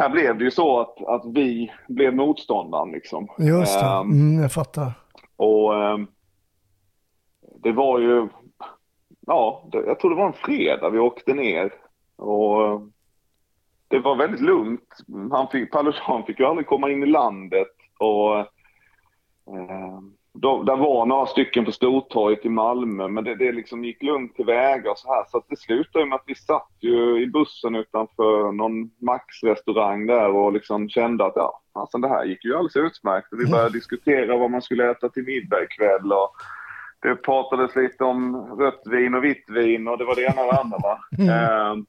[0.00, 3.28] här blev det ju så att, att vi blev motståndaren liksom.
[3.38, 4.92] Just det, ehm, mm, jag fattar.
[5.36, 6.06] Och um,
[7.62, 8.28] det var ju,
[9.26, 11.72] ja, det, jag tror det var en fredag vi åkte ner
[12.16, 12.80] och
[13.88, 14.96] det var väldigt lugnt.
[15.30, 18.38] Han fick, Paludan fick ju aldrig komma in i landet och
[19.44, 24.02] um, då, där var några stycken på Stortorget i Malmö, men det, det liksom gick
[24.02, 25.24] lugnt tillväga och så här.
[25.28, 30.28] Så att det slutade med att vi satt ju i bussen utanför någon Max-restaurang där
[30.28, 33.28] och liksom kände att ja, alltså det här gick ju alldeles utmärkt.
[33.30, 33.72] Vi började mm.
[33.72, 36.30] diskutera vad man skulle äta till middag ikväll och
[37.02, 40.52] det pratades lite om rött vin och vitt vin och det var det ena och
[40.52, 40.78] det andra.
[40.78, 40.98] Va?
[41.18, 41.28] Mm.
[41.28, 41.84] Eh,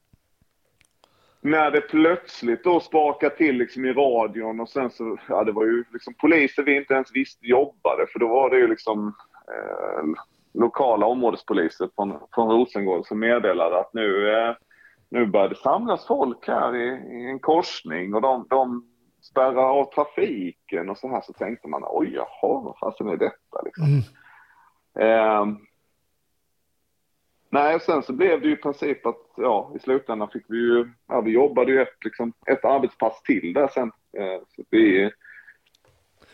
[1.44, 5.64] när det plötsligt då spakade till liksom i radion och sen så, ja det var
[5.64, 9.14] ju liksom poliser vi inte ens visste jobbade för då var det ju liksom
[9.48, 10.04] eh,
[10.54, 14.54] lokala områdespoliser från, från Rosengård som meddelade att nu, eh,
[15.08, 18.84] nu börjar det samlas folk här i, i en korsning och de, de
[19.22, 23.62] spärrar av trafiken och så här så tänkte man oj jaha vad fasen är detta
[23.64, 23.84] liksom.
[23.84, 24.00] Mm.
[24.98, 25.56] Eh,
[27.52, 30.92] Nej, sen så blev det ju i princip att ja, i slutändan fick vi ju,
[31.08, 33.90] ja, vi jobbade ju ett, liksom, ett arbetspass till där sen.
[34.18, 35.10] Eh, så vi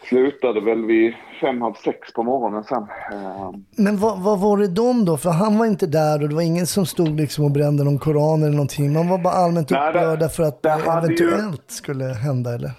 [0.08, 2.82] slutade väl vid fem, halv sex på morgonen sen.
[3.12, 3.50] Eh.
[3.76, 5.16] Men vad, vad var det de då?
[5.16, 7.98] För han var inte där och det var ingen som stod liksom och brände någon
[7.98, 8.92] koran eller någonting.
[8.92, 11.74] Man var bara allmänt upprörda för att det eventuellt ju...
[11.74, 12.70] skulle hända eller?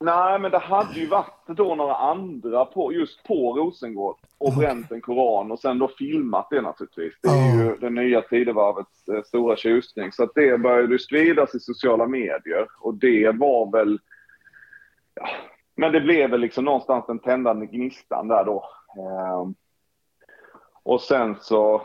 [0.00, 4.92] Nej, men det hade ju varit då några andra på, just på Rosengård och bränt
[4.92, 7.14] en koran och sen då filmat det naturligtvis.
[7.22, 10.12] Det är ju det nya Tidevarvets eh, stora tjusning.
[10.12, 13.98] Så att det började spridas i sociala medier och det var väl...
[15.14, 15.28] Ja,
[15.76, 18.64] men det blev väl liksom någonstans den tändande gnistan där då.
[18.96, 19.48] Eh,
[20.82, 21.82] och sen så,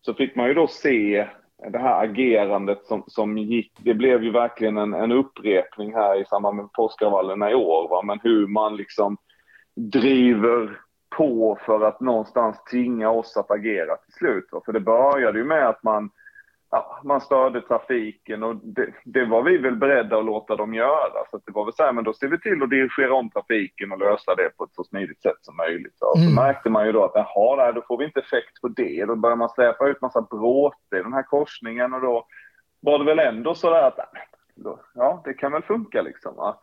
[0.00, 1.28] så fick man ju då se
[1.70, 6.24] det här agerandet som, som gick, det blev ju verkligen en, en upprepning här i
[6.24, 7.88] samband med påskkravallerna i år.
[7.88, 8.02] Va?
[8.02, 9.16] Men hur man liksom
[9.74, 10.80] driver
[11.16, 14.48] på för att någonstans tvinga oss att agera till slut.
[14.52, 14.60] Va?
[14.64, 16.10] För det började ju med att man
[16.72, 21.24] ja, man störde trafiken och det, det, var vi väl beredda att låta dem göra.
[21.30, 23.92] Så det var väl så här, men då ser vi till att dirigera om trafiken
[23.92, 26.02] och lösa det på ett så smidigt sätt som möjligt.
[26.02, 26.34] Och så mm.
[26.34, 29.04] märkte man ju då att jaha, nej, då får vi inte effekt på det.
[29.04, 32.26] Då börjar man släpa ut massa bråte i den här korsningen och då
[32.80, 33.98] var det väl ändå så där att
[34.94, 36.36] ja, det kan väl funka liksom.
[36.36, 36.58] Va?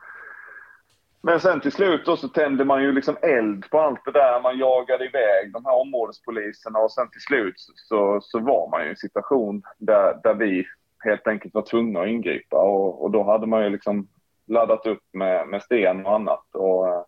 [1.21, 4.41] Men sen till slut då så tände man ju liksom eld på allt det där.
[4.41, 8.87] Man jagade iväg de här områdespoliserna och sen till slut så, så var man ju
[8.87, 10.65] i en situation där, där vi
[11.03, 14.07] helt enkelt var tvungna att ingripa och, och då hade man ju liksom
[14.47, 16.45] laddat upp med, med sten och annat.
[16.55, 17.03] Och, äh,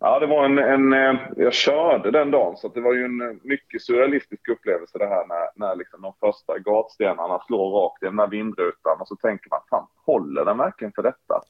[0.00, 3.20] ja, det var en, en, eh, jag körde den dagen så det var ju en
[3.20, 8.06] eh, mycket surrealistisk upplevelse det här när, när liksom de första gatstenarna slår rakt i
[8.06, 11.40] den här vindrutan och så tänker man, fan håller den verkligen för detta?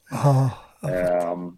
[0.83, 1.57] Ehm,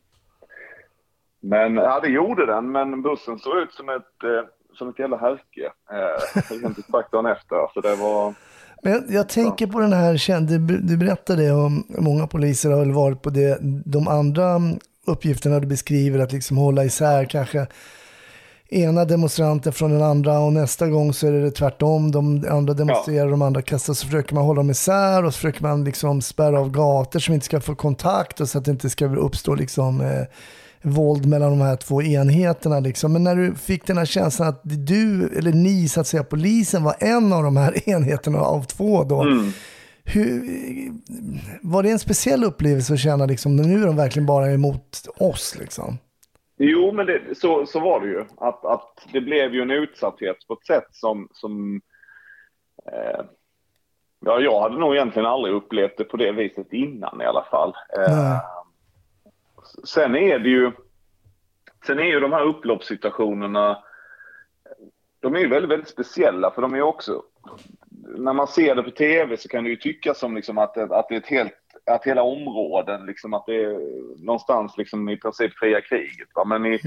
[1.42, 5.18] men ja, det gjorde den, men bussen såg ut som ett, eh, som ett jävla
[5.18, 5.72] härke.
[5.92, 7.74] Eh, rent ut sagt dagen efter.
[7.74, 8.34] Så det var...
[8.84, 12.92] Men jag, jag tänker på den här, du, du berättade om många poliser har väl
[12.92, 14.60] varit på det, de andra
[15.08, 17.68] uppgifterna du beskriver, att liksom hålla isär kanske
[18.72, 22.12] ena demonstranten från den andra och nästa gång så är det tvärtom.
[22.12, 25.62] De andra demonstrerar, de andra kastar, så försöker man hålla dem isär och så försöker
[25.62, 28.90] man liksom spärra av gator som inte ska få kontakt och så att det inte
[28.90, 30.24] ska uppstå liksom eh,
[30.82, 32.80] våld mellan de här två enheterna.
[32.80, 33.14] Liksom.
[33.14, 36.84] Men när du fick den här känslan att du, eller ni så att säga, polisen
[36.84, 39.24] var en av de här enheterna av två då.
[40.04, 40.42] Hur,
[41.62, 45.56] var det en speciell upplevelse att känna liksom, nu är de verkligen bara emot oss
[45.60, 45.98] liksom?
[46.62, 48.26] Jo, men det, så, så var det ju.
[48.38, 51.28] Att, att det blev ju en utsatthet på ett sätt som...
[51.32, 51.82] som
[52.86, 53.22] eh,
[54.20, 57.74] ja, jag hade nog egentligen aldrig upplevt det på det viset innan i alla fall.
[57.98, 58.40] Eh,
[59.84, 60.72] sen är det ju...
[61.86, 63.84] Sen är ju de här upploppssituationerna...
[65.20, 67.24] De är ju väldigt, väldigt speciella för de är ju också...
[68.18, 71.10] När man ser det på tv så kan det ju tyckas som liksom att, att
[71.10, 71.59] det är ett helt
[71.90, 73.80] att hela områden, liksom att det är
[74.26, 76.28] någonstans liksom i princip fria kriget.
[76.36, 76.46] Va?
[76.46, 76.80] Men i,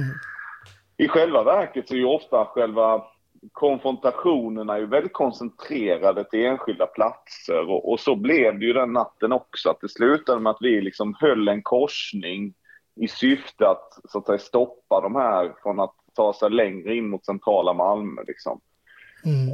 [0.97, 3.05] i själva verket så är ju ofta själva
[3.53, 9.33] konfrontationerna ju väldigt koncentrerade till enskilda platser och, och så blev det ju den natten
[9.33, 9.71] också.
[9.71, 12.55] Att det slutade med att vi liksom höll en korsning
[12.97, 17.09] i syfte att, så att säga, stoppa de här från att ta sig längre in
[17.09, 18.23] mot centrala Malmö.
[18.27, 18.61] Liksom.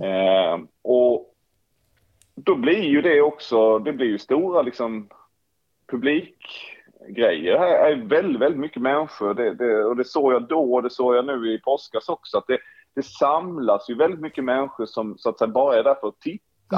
[0.03, 1.35] Eh, och
[2.35, 5.09] då blir ju det också, det blir ju stora liksom
[5.91, 7.59] publikgrejer.
[7.59, 10.91] Här är väldigt, väldigt mycket människor det, det, och det såg jag då och det
[10.91, 12.39] såg jag nu i påskas också.
[12.39, 12.59] Att det,
[12.95, 16.21] det samlas ju väldigt mycket människor som så att säga bara är där för att
[16.21, 16.77] titta.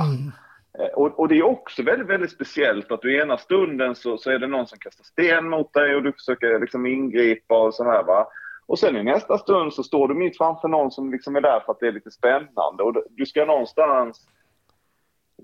[0.78, 4.30] Eh, Och, och det är också väldigt, väldigt speciellt att du ena stunden så, så
[4.30, 7.84] är det någon som kastar sten mot dig och du försöker liksom ingripa och så
[7.84, 8.26] här va.
[8.66, 11.60] Och sen i nästa stund så står du mitt framför någon som liksom är där
[11.60, 14.26] för att det är lite spännande och du ska någonstans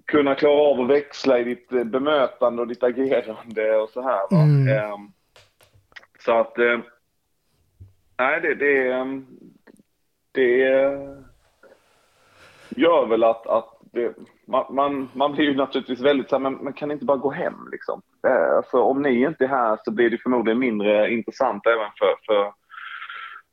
[0.05, 4.21] kunna klara av att växla i ditt eh, bemötande och ditt agerande och så här.
[4.31, 4.73] Va?
[4.73, 5.13] Ehm,
[6.19, 6.79] så att, eh,
[8.19, 9.27] nej det, det, ehm,
[10.33, 10.59] det
[12.69, 14.15] gör väl att, att det,
[14.47, 17.31] man, man, man blir ju naturligtvis väldigt så här, men man kan inte bara gå
[17.31, 18.03] hem liksom.
[18.27, 22.15] Eh, För om ni inte är här så blir det förmodligen mindre intressant även för,
[22.27, 22.53] för,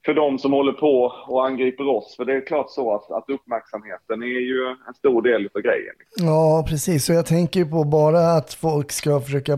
[0.06, 2.16] för de som håller på och angriper oss.
[2.16, 5.96] För det är klart så att, att uppmärksamheten är ju en stor del av grejen.
[6.16, 7.10] Ja, precis.
[7.10, 9.58] Och jag tänker ju på bara att folk ska försöka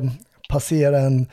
[0.49, 1.27] passera en,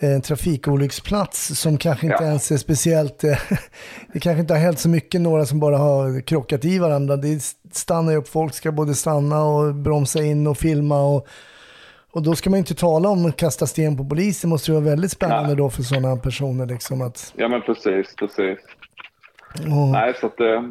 [0.00, 2.26] en trafikolycksplats som kanske inte Ja.
[2.28, 3.24] ens är speciellt...
[3.24, 3.38] eh,
[4.12, 7.16] Det kanske inte har hänt så mycket, några som bara har krockat i varandra.
[7.16, 11.02] Det stannar ju upp, folk ska både stanna och bromsa in och filma.
[11.04, 11.26] Och,
[12.16, 14.50] och då ska man inte tala om att kasta sten på polisen.
[14.50, 15.54] måste ju vara väldigt spännande Ja.
[15.54, 16.66] då för sådana personer.
[16.66, 18.58] Liksom att, Ja men precis, precis.
[19.58, 20.62] och, Nej så att eh,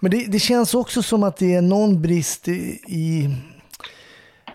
[0.00, 2.52] Men det, det känns också som att det är någon brist i...
[2.88, 3.28] i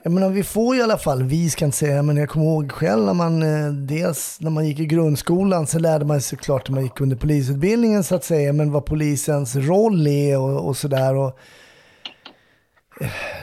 [0.04, 2.72] jag menar, vi får i alla fall, vi ska inte säga, men jag kommer ihåg
[2.72, 6.70] själv när man, eh, dels när man gick i grundskolan så lärde man sig klart
[6.70, 10.78] när man gick under polisutbildningen så att säga, men vad polisens roll är och, och
[10.78, 11.16] sådär.
[11.16, 11.40] Och,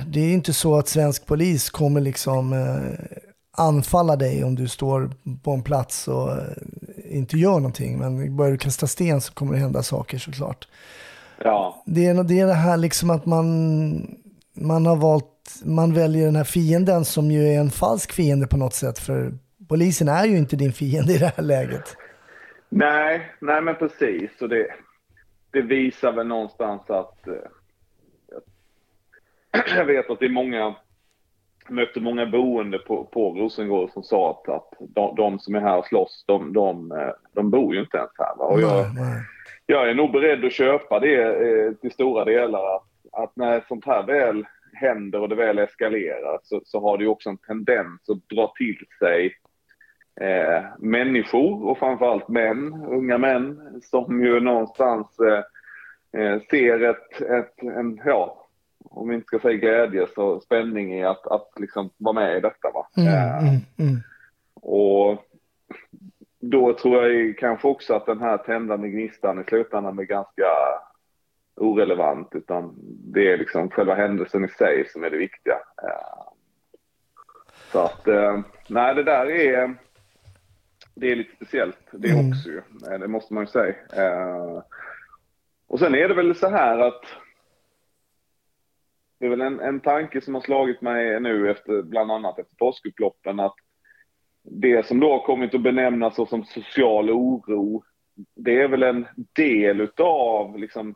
[0.07, 3.19] det är inte så att svensk polis kommer liksom eh,
[3.57, 5.11] anfalla dig om du står
[5.45, 6.39] på en plats och eh,
[7.05, 7.99] inte gör någonting.
[7.99, 10.69] Men börjar du kasta sten så kommer det hända saker såklart.
[11.45, 11.83] ja.
[11.87, 14.17] Det är, det är det här liksom att man,
[14.55, 18.57] man har valt, man väljer den här fienden som ju är en falsk fiende på
[18.57, 18.99] något sätt.
[18.99, 19.33] För
[19.69, 21.97] polisen är ju inte din fiende i det här läget.
[22.69, 24.31] Nej, nej men precis.
[24.41, 24.67] Och det,
[25.51, 27.29] det visar väl någonstans att...
[29.77, 30.75] Jag vet att det är många...
[31.69, 35.61] Jag mötte många boende på, på Rosengård som sa att, att de, de som är
[35.61, 38.37] här och slåss, de, de, eh, de bor ju inte ens här.
[38.39, 38.45] Va?
[38.45, 38.87] Och jag,
[39.67, 42.77] jag är nog beredd att köpa det eh, till stora delar.
[42.77, 47.05] Att, att när sånt här väl händer och det väl eskalerar så, så har det
[47.05, 49.35] ju också en tendens att dra till sig
[50.21, 57.63] eh, människor och framförallt män, unga män som ju någonstans eh, eh, ser ett, ett,
[57.63, 58.42] en, ja,
[58.85, 62.41] om vi inte ska säga glädje så spänning i att, att liksom vara med i
[62.41, 62.71] detta.
[62.75, 62.89] Va?
[62.97, 64.01] Mm, Eh, mm, mm.
[64.55, 65.25] och
[66.41, 70.47] då tror jag kanske också att den här tändande gnistan i slutändan är ganska
[71.57, 72.75] orelevant utan
[73.13, 75.55] det är liksom själva händelsen i sig som är det viktiga.
[75.83, 76.33] Eh,
[77.73, 79.75] Så att, eh, nej det där är,
[80.95, 82.29] det är lite speciellt det Mm.
[82.31, 82.63] också ju.
[82.99, 83.75] Det måste man ju säga.
[85.67, 87.03] Och sen är det väl så här att
[89.23, 92.57] det är väl en, en tanke som har slagit mig nu efter, bland annat efter
[92.57, 93.55] påskupploppen att
[94.43, 97.83] det som då har kommit att benämnas som social oro,
[98.35, 100.95] det är väl en del utav liksom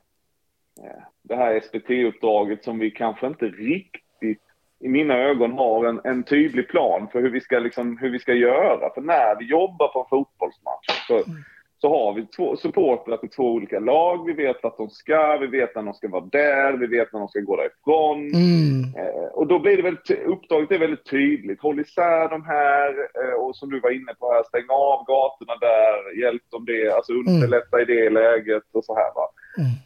[0.82, 4.42] eh, det här SPT-uppdraget som vi kanske inte riktigt
[4.80, 8.18] i mina ögon har en, en tydlig plan för hur vi, ska liksom, hur vi
[8.18, 8.94] ska göra.
[8.94, 11.42] För när vi jobbar på en fotbollsmatch så, mm
[11.86, 14.26] så har vi två supportrar till två olika lag.
[14.26, 17.20] Vi vet att de ska, vi vet när de ska vara där, vi vet när
[17.20, 18.18] de ska gå därifrån.
[18.18, 18.94] Mm.
[18.96, 21.62] Eh, och då blir det väldigt, ty- uppdraget är väldigt tydligt.
[21.62, 22.88] Håll isär de här
[23.22, 26.90] eh, och som du var inne på här, stäng av gatorna där, hjälp dem det,
[26.90, 29.28] alltså underlätta i det läget och så här va.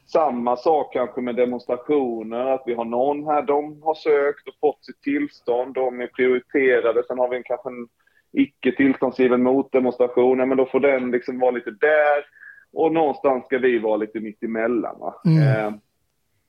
[0.06, 4.84] Samma sak kanske med demonstrationer, att vi har någon här, de har sökt och fått
[4.84, 7.02] sitt tillstånd, de är prioriterade.
[7.06, 7.88] Sen har vi en, kanske en
[8.32, 12.24] icke tillståndsgiven motdemonstration, ja, men då får den liksom vara lite där.
[12.72, 14.98] Och någonstans ska vi vara lite mitt emellan.
[14.98, 15.14] Va?
[15.26, 15.72] Eh,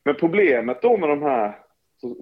[0.06, 1.60] men problemet då med de här,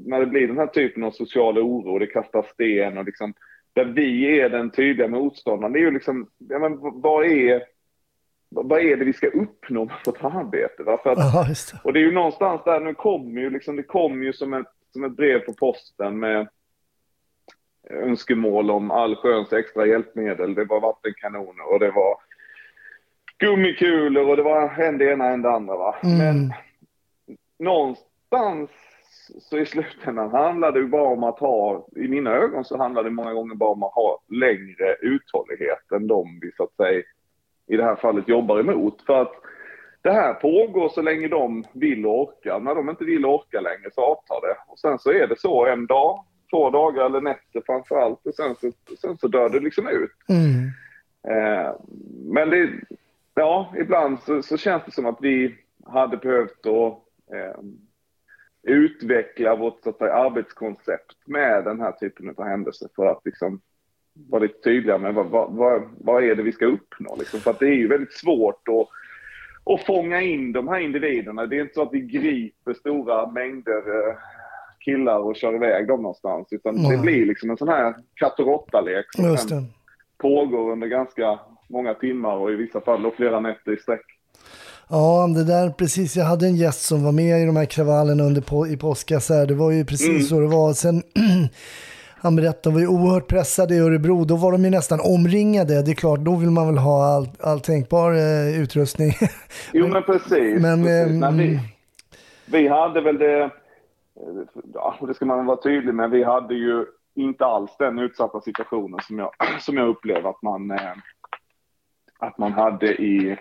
[0.06, 3.34] när det blir den här typen av social oro, det kastar sten och liksom,
[3.74, 7.64] där vi är den tydliga motståndaren, det är ju liksom, ja, men, vad är,
[8.50, 10.84] vad är det vi ska uppnå med vårt arbete?
[10.84, 11.00] Va?
[11.04, 11.80] För att, just det.
[11.84, 14.68] och det är ju någonstans där, nu kommer ju liksom, det kommer ju som ett,
[14.94, 16.48] som ett brev på posten med
[17.90, 20.56] önskemål om all sköns extra hjälpmedel.
[20.56, 22.18] Det var vattenkanoner och det var
[23.38, 25.78] gummikulor och det var en det ena en det andra.
[25.78, 25.96] Va?
[26.04, 26.54] Men
[27.60, 28.70] någonstans
[29.40, 33.10] så i slutändan handlar det bara om att ha, i mina ögon så handlar det
[33.10, 37.04] många gånger bara om att ha längre uthållighet än de vi så att säga
[37.68, 39.02] i det här fallet jobbar emot.
[39.06, 39.34] För att
[40.02, 42.60] det här pågår så länge de vill och orkar.
[42.60, 44.56] När de inte vill och orkar längre så avtar det.
[44.68, 48.28] Och sen så är det så en dag, två dagar eller nätter framför allt.
[48.28, 50.12] Och sen så, sen så dör det liksom ut.
[50.30, 50.66] Mm.
[51.28, 51.74] Eh,
[52.26, 52.70] men det,
[53.36, 56.94] ja, ibland så, så känns det som att vi hade behövt att
[57.34, 57.62] eh,
[58.64, 63.62] utveckla vårt så att säga, arbetskoncept med den här typen av händelser för att liksom
[64.14, 67.16] vara lite tydliga med vad, vad, vad, vad är det vi ska uppnå.
[67.20, 67.40] Liksom.
[67.40, 68.88] För att det är ju väldigt svårt att,
[69.74, 71.46] att fånga in de här individerna.
[71.46, 74.16] Det är inte så att vi griper stora mängder eh,
[74.80, 76.48] killar och kör iväg dem någonstans.
[76.52, 76.98] Utan det Nej.
[76.98, 79.64] blir liksom en sån här katt och råtta-lek som det.
[80.22, 81.40] pågår under ganska
[81.70, 84.06] många timmar och i vissa fall då flera nätter i sträck.
[84.90, 86.16] Ja, det där precis.
[86.16, 89.30] Jag hade en gäst som var med i de här kravallerna under på, i påskas.
[89.30, 89.46] Här.
[89.46, 90.22] Det var ju precis Mm.
[90.22, 90.74] så det var.
[90.74, 91.04] Sen,
[92.22, 94.26] han berättade, de var ju oerhört pressade i Örebro.
[94.26, 95.82] Då var de ju nästan omringade.
[95.82, 99.12] Det är klart, då vill man väl ha all, all tänkbar eh, utrustning.
[99.74, 100.62] Jo men precis.
[100.62, 101.12] Men, precis.
[101.12, 101.60] ehm, Nej,
[102.52, 103.50] vi, vi hade väl det, eh,
[104.74, 109.00] ja det ska man vara tydlig med, vi hade ju inte alls den utsatta situationen
[109.04, 110.94] som jag, som jag upplever att man, eh,
[112.20, 113.38] att man hade i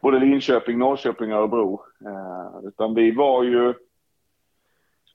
[0.00, 1.80] både Linköping, Norrköping och Örebro.
[2.04, 3.74] Eh, utan vi var ju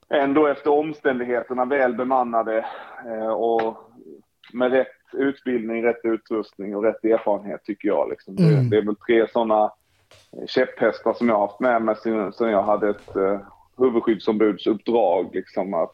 [0.08, 2.66] ändå efter omständigheterna väl bemannade
[3.06, 3.76] eh, och
[4.52, 8.10] med rätt utbildning, rätt utrustning och rätt erfarenhet tycker jag.
[8.10, 8.36] Liksom.
[8.36, 9.72] Det, det är väl tre sådana
[10.46, 13.16] käpphästar som jag har haft med mig sen jag hade ett
[13.76, 15.34] huvudskyddsombudsupdrag.
[15.34, 15.92] Liksom, att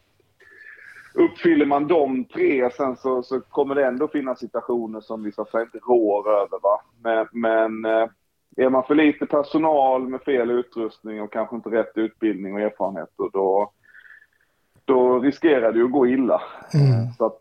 [1.13, 5.41] uppfyller man de tre sen så, så kommer det ändå finnas situationer som vi så
[5.41, 6.59] att säga inte rår över.
[6.63, 6.81] Va?
[7.03, 8.09] Men, men eh,
[8.57, 13.09] är man för lite personal med fel utrustning och kanske inte rätt utbildning och erfarenhet
[13.17, 16.41] då- då, riskerar det ju att gå illa.
[16.73, 17.39] Eh, Så att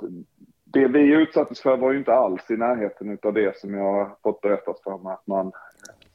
[0.64, 4.11] det vi utsattes för var ju inte alls i närheten av det som jag har
[4.22, 5.53] fått berättat för mig att man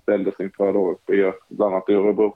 [0.02, 2.36] ställdes inför då uppe i, bland annat i Örebro.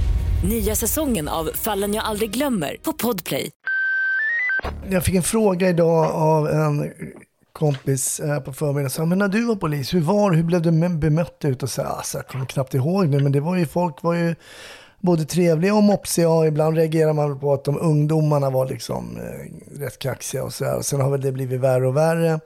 [0.43, 3.51] Nya säsongen av Fallen jag aldrig glömmer på Podplay.
[4.89, 6.91] Jag fick en fråga idag av en
[7.53, 8.89] kompis eh, på förmiddagen.
[8.89, 10.37] Så, men när du var polis, hur var det?
[10.37, 11.63] Hur blev du bemött ut?
[11.63, 14.35] Och så, alltså, jag kommer knappt ihåg nu, men det var ju, folk var ju
[14.99, 16.29] både trevliga och mopsiga.
[16.29, 20.75] Och ibland reagerar man på att de ungdomarna var liksom eh, rätt kaxiga och så.
[20.75, 22.39] Och sen har väl det blivit värre och värre.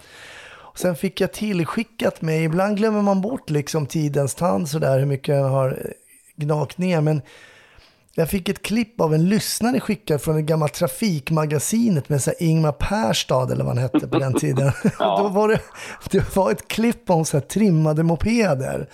[0.76, 5.36] Sen fick jag tillskickat mig, ibland glömmer man bort liksom tidens tand sådär hur mycket
[5.36, 5.92] jag har eh,
[6.36, 7.02] gnagt ner.
[7.02, 7.22] Men
[8.18, 12.72] jag fick ett klipp av en lyssnare skickad från det gamla Trafikmagasinet med så Ingmar
[12.72, 14.72] Perstad eller vad han hette på den tiden.
[15.00, 15.18] Ja.
[15.24, 15.60] Då var det,
[16.12, 18.90] det var ett klipp om så trimmade mopeder.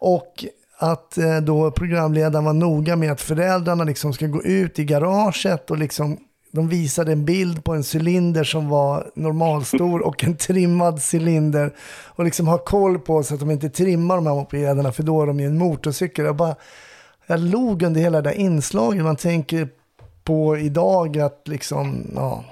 [0.00, 0.44] Och
[0.78, 5.70] att eh, då programledaren var noga med att föräldrarna liksom ska gå ut i garaget
[5.70, 6.18] och liksom
[6.52, 11.74] de visade en bild på en cylinder som var normalstor och en trimmad cylinder.
[12.06, 15.22] Och liksom ha koll på så att de inte trimmar de här mopederna för då
[15.22, 16.24] är de ju en motorcykel.
[16.24, 16.54] Jag, bara,
[17.30, 19.04] jag log under hela det där inslaget.
[19.04, 19.68] Man tänker
[20.24, 22.44] på idag att liksom, ja,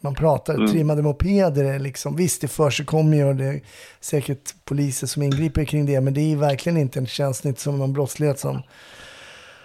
[0.00, 0.68] man pratar mm.
[0.68, 1.78] trimmade mopeder.
[1.78, 3.60] Liksom, visst, det försigkommer ju och det är
[4.00, 6.00] säkert poliser som ingriper kring det.
[6.00, 8.62] Men det är verkligen inte en känns inte som någon brottslighet som,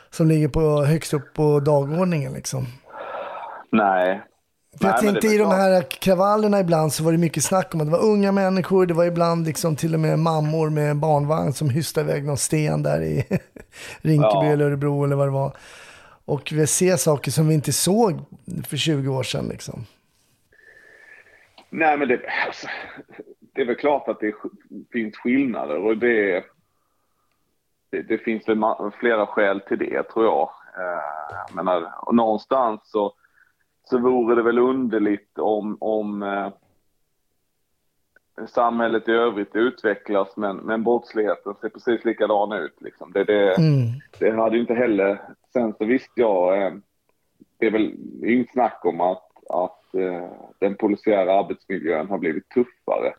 [0.10, 2.34] som ligger på, högst upp på dagordningen.
[2.34, 2.68] Liksom.
[3.72, 4.22] Nej.
[4.82, 7.88] För jag tänkte i de här kravallerna ibland så var det mycket snack om att
[7.88, 11.70] det var unga människor, det var ibland liksom till och med mammor med barnvagn som
[11.70, 13.16] hystade iväg någon sten där i
[14.02, 14.46] Rinkeby ja.
[14.46, 15.58] eller Örebro eller vad det var.
[16.26, 18.20] Och vi ser saker som vi inte såg
[18.70, 19.86] för 20 år sedan liksom.
[21.70, 22.68] Nej men det, alltså,
[23.40, 24.34] det är väl klart att det
[24.92, 26.44] finns skillnader och det,
[27.90, 28.46] det, det finns
[29.00, 30.50] flera skäl till det tror jag.
[30.78, 33.14] Eh, menar, och någonstans så
[33.86, 36.50] så vore det väl underligt om, om eh,
[38.48, 42.76] samhället i övrigt utvecklas men, men brottsligheten ser precis likadan ut.
[42.82, 43.12] Liksom.
[43.12, 43.88] Det, det, mm.
[44.20, 45.22] det hade ju inte heller,
[45.54, 46.74] sen så visste jag, eh,
[47.58, 50.30] det är väl inget snack om att, att eh,
[50.60, 53.14] den polisiära arbetsmiljön har blivit tuffare.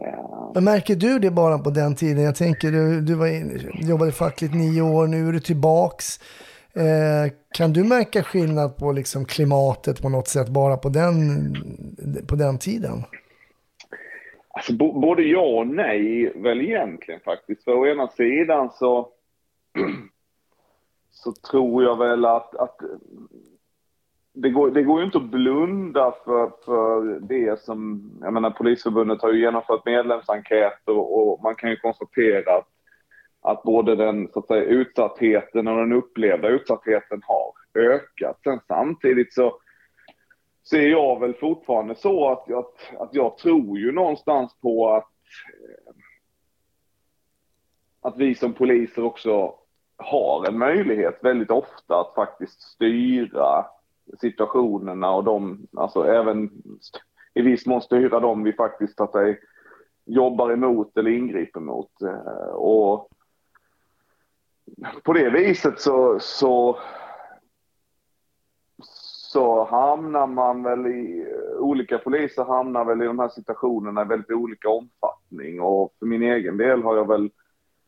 [0.00, 0.50] Eh.
[0.54, 2.22] Men märker du det bara på den tiden?
[2.22, 6.20] Jag tänker du, du var in, jobbade fackligt nio år, nu är du tillbaks.
[6.74, 11.16] Eh, kan du märka skillnad på liksom klimatet på något sätt bara på den,
[12.28, 13.04] på den tiden?
[14.48, 17.64] Alltså, både ja och nej väl egentligen faktiskt.
[17.64, 19.08] För å ena sidan så,
[21.10, 22.76] så tror jag väl att, att
[24.32, 29.22] det, går, det går ju inte att blunda för, för det som, jag menar Polisförbundet
[29.22, 32.68] har ju genomfört medlemsenkäter och man kan ju konstatera att
[33.46, 38.40] att både den så att säga, utsattheten och den upplevda utsattheten har ökat.
[38.44, 39.58] Sen samtidigt så
[40.70, 45.10] ser jag väl fortfarande så att, att, att jag tror ju någonstans på att,
[45.62, 45.94] eh,
[48.00, 49.54] att vi som poliser också
[49.96, 53.66] har en möjlighet väldigt ofta att faktiskt styra
[54.20, 56.50] situationerna och de, alltså även
[57.34, 59.12] i viss mån styra dem vi faktiskt att
[60.04, 62.02] jobbar emot eller ingriper mot.
[62.02, 63.08] Eh, och
[65.02, 66.78] på det viset så, så,
[69.32, 71.26] så hamnar man väl i,
[71.58, 76.22] olika poliser hamnar väl i de här situationerna i väldigt olika omfattning och för min
[76.22, 77.24] egen del har jag väl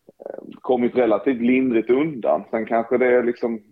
[0.07, 2.45] eh, kommit relativt lindrigt undan.
[2.51, 3.63] Sen kanske det är liksom,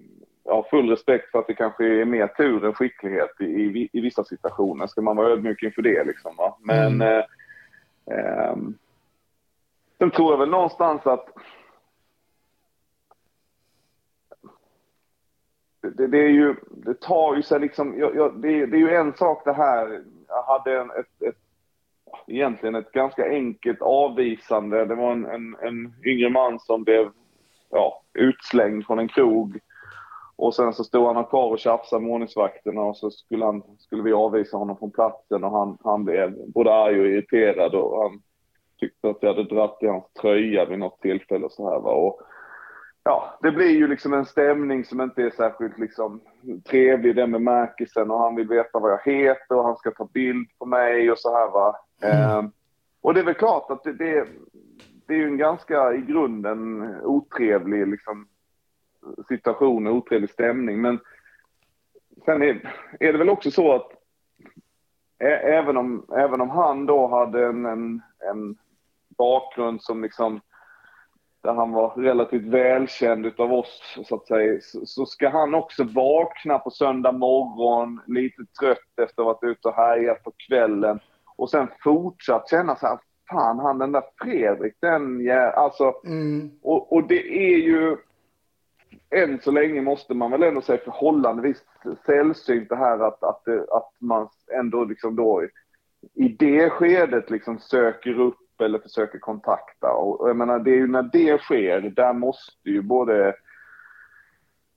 [0.45, 3.89] jag har full respekt för att det kanske är mer tur än skicklighet i, i,
[3.93, 4.87] i vissa situationer.
[4.87, 6.57] Ska man vara ödmjuk inför det liksom va?
[6.61, 7.01] Men mm.
[7.01, 7.25] eh,
[8.19, 8.57] eh,
[9.99, 11.29] sen tror jag väl någonstans att
[15.91, 18.95] det, det, är ju, det tar ju sig liksom, jag, jag, det, det, är ju
[18.95, 21.37] en sak det här, jag hade en, ett, ett,
[22.27, 24.85] egentligen ett ganska enkelt avvisande.
[24.85, 27.11] Det var en, en, en yngre man som blev
[27.71, 29.59] ja, utslängd från en krog.
[30.37, 34.03] Och sen så stod han kvar och tjafsade med ordningsvakterna och så skulle, han, skulle
[34.03, 38.23] vi avvisa honom från platsen och han, han blev både arg och irriterad och han
[38.81, 41.91] tyckte att jag hade dratt i hans tröja vid något tillfälle och så här va.
[41.91, 42.21] Och,
[43.07, 46.21] ja, det blir ju liksom en stämning som inte är särskilt liksom
[46.71, 50.09] trevlig i den bemärkelsen och han vill veta vad jag heter och han ska ta
[50.13, 51.77] bild på mig och så här va.
[52.03, 52.21] Mm.
[52.21, 52.51] Eh,
[53.01, 54.29] och det är väl klart att det, det,
[55.07, 58.29] det är ju en ganska i grunden otrevlig liksom,
[59.29, 60.99] situation och otrevlig stämning men
[62.25, 63.93] sen är, är det väl också så att
[65.43, 68.57] även om, även om han då hade en, en, en
[69.19, 70.41] bakgrund som liksom
[71.47, 76.59] där han var relativt välkänd utav oss så att säga, så ska han också vakna
[76.59, 81.01] på söndag morgon, lite trött efter att ha varit ute och härjat på kvällen
[81.37, 82.99] och sen fortsatt känna så här,
[83.31, 86.51] fan han den där Fredrik, den ja, alltså, mm.
[86.63, 87.97] och, och det är ju,
[89.11, 91.65] än så länge måste man väl ändå säga förhållandevis
[92.07, 94.29] sällsynt det här att, att, att man
[94.59, 95.45] ändå liksom då
[96.15, 99.93] i det skedet liksom söker upp eller försöker kontakta.
[99.93, 103.35] Och jag menar, det är ju när det sker, där måste ju både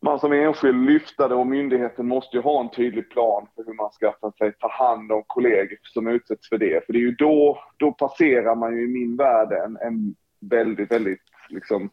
[0.01, 3.91] man som enskild lyftare och myndigheten måste ju ha en tydlig plan för hur man
[3.91, 6.85] ska så ta hand om kollegor som utsätts för det.
[6.85, 10.91] För det är ju då, då passerar man ju i min värld en, en väldigt,
[10.91, 11.89] väldigt liksom,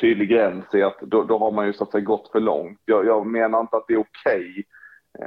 [0.00, 2.80] tydlig gräns i att då, då har man ju så att säga gått för långt.
[2.84, 4.64] Jag, jag menar inte att det är okej okay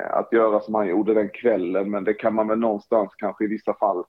[0.10, 3.48] att göra som han gjorde den kvällen, men det kan man väl någonstans kanske i
[3.48, 4.04] vissa fall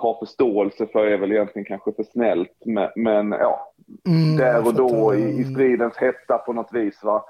[0.00, 2.62] ha förståelse för är väl egentligen kanske för snällt.
[2.64, 3.74] Men, men ja,
[4.06, 7.04] Mm, där och då i, i stridens hetta på något vis.
[7.04, 7.24] Va?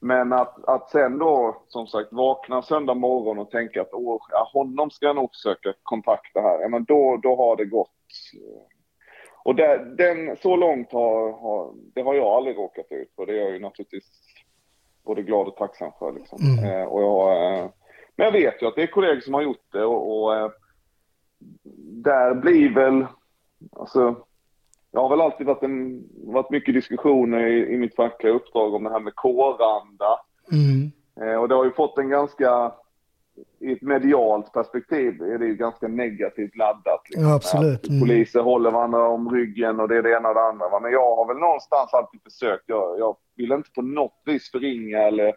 [0.00, 4.50] Men att, att sen då, som sagt, vakna söndag morgon och tänka att Åh, ja,
[4.52, 6.60] honom ska jag nog försöka kontakta här.
[6.60, 7.90] Ja, men då, då har det gått.
[9.44, 13.26] Och där, den, så långt har, har, det har jag aldrig råkat ut för.
[13.26, 14.04] Det är jag ju naturligtvis
[15.04, 16.12] både glad och tacksam för.
[16.12, 16.38] Liksom.
[16.40, 16.80] Mm.
[16.80, 17.70] Eh, och jag, eh,
[18.16, 20.50] men jag vet ju att det är kollegor som har gjort det och, och eh,
[22.02, 23.06] där blir väl,
[23.76, 24.16] alltså,
[24.90, 28.84] jag har väl alltid varit, en, varit mycket diskussioner i, i mitt fackliga uppdrag om
[28.84, 30.20] det här med kåranda.
[30.52, 30.92] Mm.
[31.20, 32.72] Eh, och det har ju fått en ganska,
[33.60, 37.02] i ett medialt perspektiv är det ju ganska negativt laddat.
[37.08, 37.28] liksom.
[37.28, 37.88] Ja, absolut.
[37.88, 38.00] Mm.
[38.00, 40.80] Poliser håller varandra om ryggen och det är det ena och det andra.
[40.80, 44.98] Men jag har väl någonstans alltid försökt, jag, jag vill inte på något vis förringa
[44.98, 45.34] eller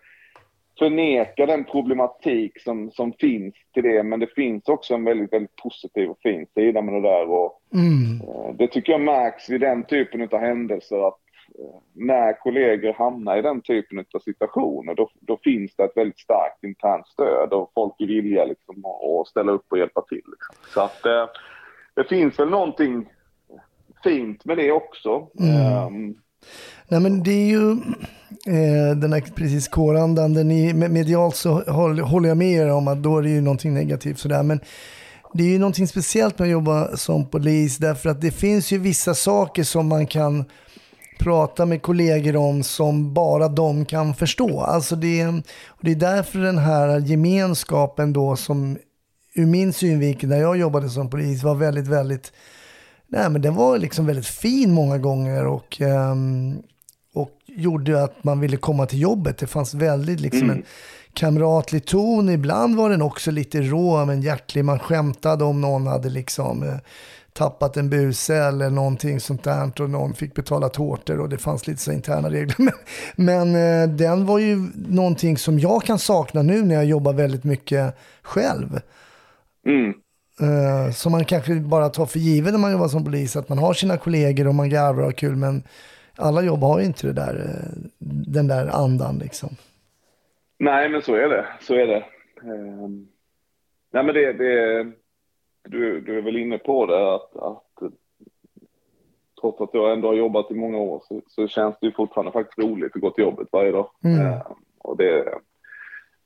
[0.80, 4.04] förneka den problematik som, som finns till det.
[4.04, 7.30] Men det finns också en väldigt, väldigt positiv och fin sida med det där.
[7.30, 8.22] Och, Mm.
[8.28, 11.20] eh, det tycker jag märks vid den typen av händelser att
[11.60, 16.20] eh, när kollegor hamnar i den typen av situationer då, då finns det ett väldigt
[16.20, 18.86] starkt internt stöd och folk är villiga liksom,
[19.22, 20.24] att ställa upp och hjälpa till.
[20.32, 20.56] Liksom.
[20.74, 21.26] Så att eh,
[21.94, 23.06] det finns väl någonting
[24.04, 25.28] fint med det också.
[25.40, 25.56] Mm.
[25.88, 26.16] Ehm,
[26.88, 27.72] Nej men det är ju
[28.46, 32.88] eh, den här precis kårandan, den är, medialt så håller, håller jag med er om
[32.88, 34.44] att då är det ju någonting negativt sådär.
[34.44, 34.60] Men
[35.34, 38.78] det är ju någonting speciellt med att jobba som polis därför att det finns ju
[38.78, 40.46] vissa saker som man kan
[41.20, 44.62] prata med kollegor om som bara de kan förstå.
[44.62, 45.28] Alltså det,
[45.68, 48.78] och det är därför den här gemenskapen då som
[49.36, 52.32] ur min synvinkel när jag jobbade som polis var väldigt, väldigt
[53.12, 56.62] Nej, men den var liksom väldigt fin många gånger och, ehm,
[57.14, 59.38] och gjorde att man ville komma till jobbet.
[59.38, 60.64] Det fanns väldigt liksom en
[61.14, 62.30] kamratlig ton.
[62.30, 64.66] Ibland var den också lite rå men hjärtlig.
[64.66, 66.76] Man skämtade om någon hade liksom eh,
[67.34, 71.68] tappat en buse eller någonting sånt där och någon fick betala tårtor och det fanns
[71.68, 72.56] lite så interna regler.
[72.62, 72.74] Men,
[73.16, 77.44] men eh, den var ju någonting som jag kan sakna nu när jag jobbar väldigt
[77.44, 78.80] mycket själv.
[79.68, 79.94] mm.
[80.42, 83.58] Eh, som man kanske bara tar för givet när man jobbar som polis, att man
[83.58, 85.64] har sina kollegor och man garvar och har kul, men
[86.18, 87.90] alla jobb har ju inte det där, eh,
[88.34, 89.50] den där andan liksom.
[90.58, 91.46] Nej, men så är det.
[91.60, 92.04] Så är det.
[92.44, 93.08] Ehm,
[93.92, 94.92] nej, men det, det
[95.64, 97.92] du, du är väl inne på det att, att
[99.42, 102.32] trots att jag ändå har jobbat i många år så, så känns det ju fortfarande
[102.32, 103.90] faktiskt roligt att gå till jobbet varje dag.
[104.04, 104.26] Mm.
[104.26, 104.42] Ehm,
[104.78, 105.20] och det,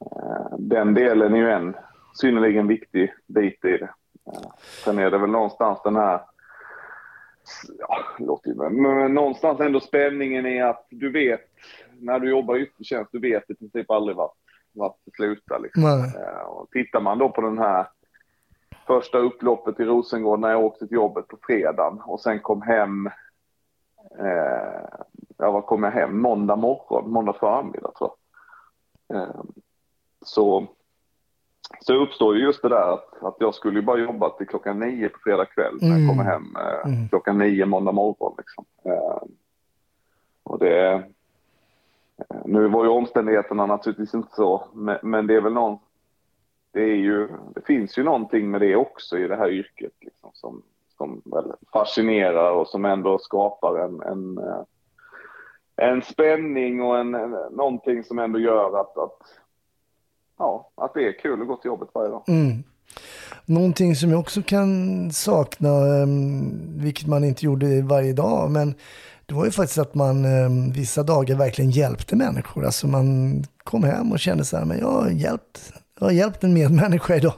[0.02, 1.76] eh, den delen är ju en
[2.14, 3.90] synnerligen viktig bit i det.
[4.28, 4.50] Eh,
[4.84, 6.22] sen är det väl någonstans den här
[7.80, 11.42] Ja, låter ju, men, någonstans ändå spänningen i att du vet
[12.00, 14.38] när du jobbar i yttre tjänst, du vet i princip aldrig vart,
[14.74, 15.60] vart det slutar.
[15.60, 15.84] Liksom.
[15.84, 17.88] Eh, och tittar man då på den här
[18.88, 23.08] första upploppet i Rosengård när jag åkte till jobbet på fredagen och sen kom hem,
[24.20, 24.84] eh,
[25.38, 28.12] ja vad kom jag hem, måndag morgon, måndag förmiddag tror
[29.08, 29.22] jag.
[29.22, 29.44] Eh,
[30.26, 30.68] så,
[31.80, 35.10] så uppstår ju just det där att, att jag skulle bara jobba till klockan nio
[35.10, 36.10] på fredag kväll när jag Mm.
[36.10, 37.10] kommer hem eh, Mm.
[37.10, 38.34] klockan nio måndag morgon.
[38.38, 38.66] Liksom.
[38.84, 39.22] Eh,
[40.44, 41.02] och det, eh,
[42.46, 45.78] nu var ju omständigheterna naturligtvis inte så, men, men det är väl någon,
[46.72, 50.30] det är ju, det finns ju någonting med det också i det här yrket liksom,
[50.34, 50.62] som,
[50.98, 54.62] som väl fascinerar och som ändå skapar en, en, eh,
[55.76, 59.20] en spänning och en, en, någonting som ändå gör att, att,
[60.38, 62.24] ja, att det är kul att gå till jobbet varje dag.
[62.28, 62.64] Mm.
[63.46, 68.76] Någonting som jag också kan sakna, um, vilket man inte gjorde varje dag, men
[69.26, 72.66] det var ju faktiskt att man um, vissa dagar verkligen hjälpte människor.
[72.66, 76.44] Alltså man kom hem och kände så här, men jag har hjälpt, jag har hjälpt
[76.44, 77.34] en medmänniska idag.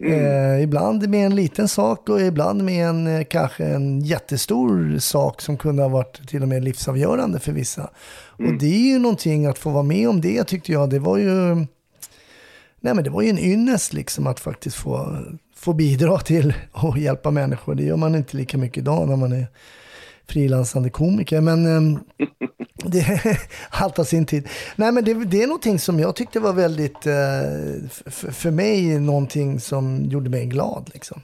[0.00, 5.40] Eh, ibland med en liten sak och ibland med en eh, kanske en jättestor sak
[5.40, 7.90] som kunde ha varit till och med livsavgörande för vissa.
[8.26, 10.90] Och det är ju någonting att få vara med om det tyckte jag.
[10.90, 11.66] Det var ju
[12.84, 15.16] Nej men det var ju en ynnest liksom att faktiskt få,
[15.56, 17.74] få bidra till att hjälpa människor.
[17.74, 19.46] Det gör man inte lika mycket idag när man är
[20.28, 21.40] frilansande komiker.
[21.40, 21.98] Men ehm,
[22.84, 23.04] det
[23.82, 24.48] allt har sin tid.
[24.76, 29.60] Nej men det, det är någonting som jag tyckte var väldigt, eh, för mig, någonting
[29.60, 31.20] som gjorde mig glad liksom.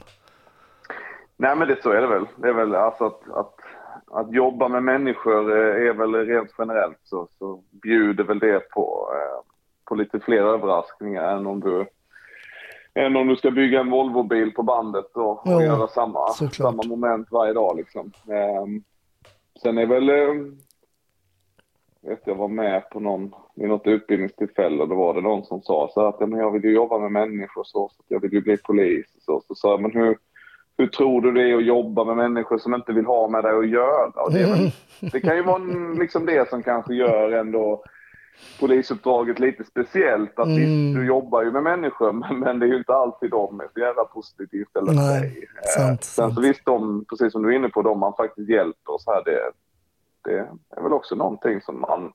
[1.36, 2.26] Nej men det så är det väl.
[2.36, 3.54] Det är väl alltså att, att
[4.12, 9.12] att jobba med människor eh, är väl rent generellt så, så bjuder väl det på,
[9.14, 9.49] eh,
[9.90, 11.86] på lite fler överraskningar än om du
[12.94, 16.54] än om du ska bygga en Volvo-bil på bandet och, och Ja, göra samma, såklart.
[16.54, 17.76] samma moment varje dag.
[17.76, 18.12] Liksom.
[18.28, 18.82] Ehm,
[19.62, 20.08] sen är väl...
[20.08, 20.34] Eh,
[22.02, 25.62] vet jag var med på någon, vid något utbildningstillfälle och då var det någon som
[25.62, 28.20] sa så att "Ja, men jag vill ju jobba med människor så, så att jag
[28.20, 29.06] vill ju bli polis.
[29.20, 30.18] Så, så sa jag, men hur,
[30.78, 33.58] hur tror du det är att jobba med människor som inte vill ha med det
[33.58, 34.22] att göra?
[34.24, 34.70] Och det, väl,
[35.12, 35.62] det kan ju vara
[35.98, 37.84] liksom det som kanske gör ändå
[38.60, 40.38] polisuppdraget lite speciellt.
[40.38, 40.56] Att Mm.
[40.56, 43.68] visst, du jobbar ju med människor, men, men det är ju inte alltid de är
[43.74, 45.48] så jävla positivt inställda till dig.
[45.76, 46.34] Sant, Sen sant.
[46.34, 49.12] så visst, de, precis som du är inne på, de man faktiskt hjälper och så
[49.12, 49.40] här, det,
[50.24, 50.38] det
[50.76, 52.12] är väl också någonting som man...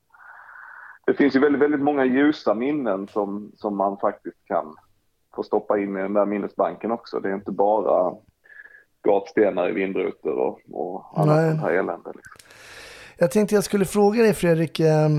[1.05, 4.75] Det finns ju väldigt, väldigt många ljusa minnen som, som man faktiskt kan
[5.35, 7.19] få stoppa in i den där minnesbanken också.
[7.19, 8.13] Det är inte bara
[9.03, 12.11] gatstenar i vindrutor och, och annat sånt här elände.
[12.15, 12.33] Liksom.
[13.17, 15.09] Jag tänkte jag skulle fråga dig Fredrik, eh,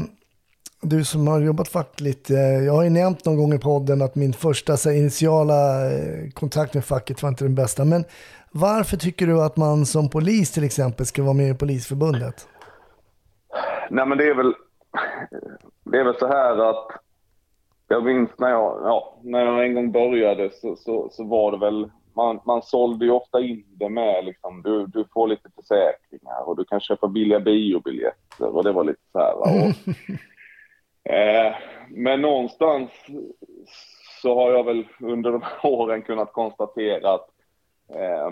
[0.88, 2.30] du som har jobbat fackligt.
[2.30, 5.90] eh, Jag har ju nämnt någon gång i podden att min första så här, initiala
[5.92, 7.84] eh, kontakt med facket var inte den bästa.
[7.84, 8.04] Men
[8.52, 12.48] varför tycker du att man som polis till exempel ska vara med i Polisförbundet?
[13.90, 14.54] Nej men det är väl,
[15.84, 16.86] det är väl så här att
[17.88, 21.58] jag minns när jag, ja, när jag en gång började så, så, så var det
[21.58, 26.48] väl, man, man sålde ju ofta in det med liksom, du, du får lite försäkringar
[26.48, 29.34] och du kan köpa billiga biobiljetter och det var lite så här.
[29.40, 29.72] Och,
[31.10, 31.54] eh,
[31.88, 32.90] men någonstans
[34.22, 37.28] så har jag väl under de här åren kunnat konstatera att
[37.94, 38.30] eh,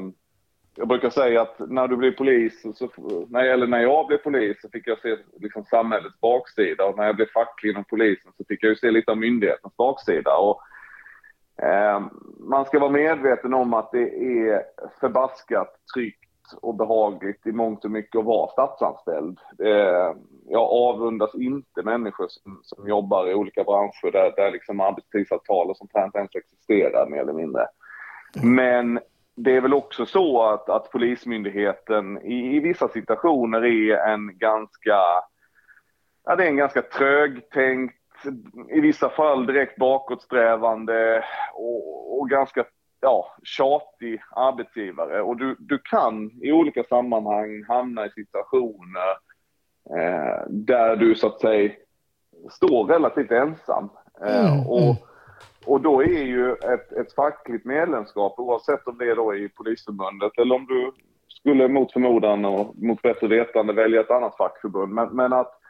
[0.77, 2.89] jag brukar säga att när du blir polis, så,
[3.29, 7.07] när, eller när jag blev polis så fick jag se liksom samhällets baksida och när
[7.07, 10.37] jag blev facklig inom polisen så fick jag ju se lite av myndighetens baksida.
[10.37, 10.61] Och,
[11.65, 12.03] eh,
[12.39, 14.63] man ska vara medveten om att det är
[15.01, 16.19] förbaskat tryck
[16.63, 19.39] och behagligt i mångt och mycket att vara statsanställd.
[19.59, 20.13] Eh,
[20.49, 25.77] jag avundas inte människor som, som jobbar i olika branscher där, där liksom arbetstidsavtal och
[25.77, 27.67] sånt här inte ens existerar mer eller mindre.
[28.43, 29.01] Men
[29.37, 34.99] det är väl också så att, att Polismyndigheten i, i vissa situationer är en ganska,
[36.25, 37.95] ja, det är en ganska trögtänkt,
[38.69, 41.25] i vissa fall direkt bakåtsträvande
[41.55, 42.65] och, och ganska
[43.05, 45.23] ja, tjatig arbetsgivare.
[45.23, 49.11] Och du, du kan i olika sammanhang hamna i situationer
[49.91, 51.73] eh, där du så att säga
[52.51, 53.89] står relativt ensam.
[54.27, 54.97] Eh, Mm, och, mm.
[55.67, 60.39] och då är ju ett, ett fackligt medlemskap, oavsett om det är då i Polisförbundet
[60.39, 60.93] eller om du
[61.29, 64.93] skulle mot förmodan och mot bättre vetande välja ett annat fackförbund.
[64.93, 65.61] Men, men, att,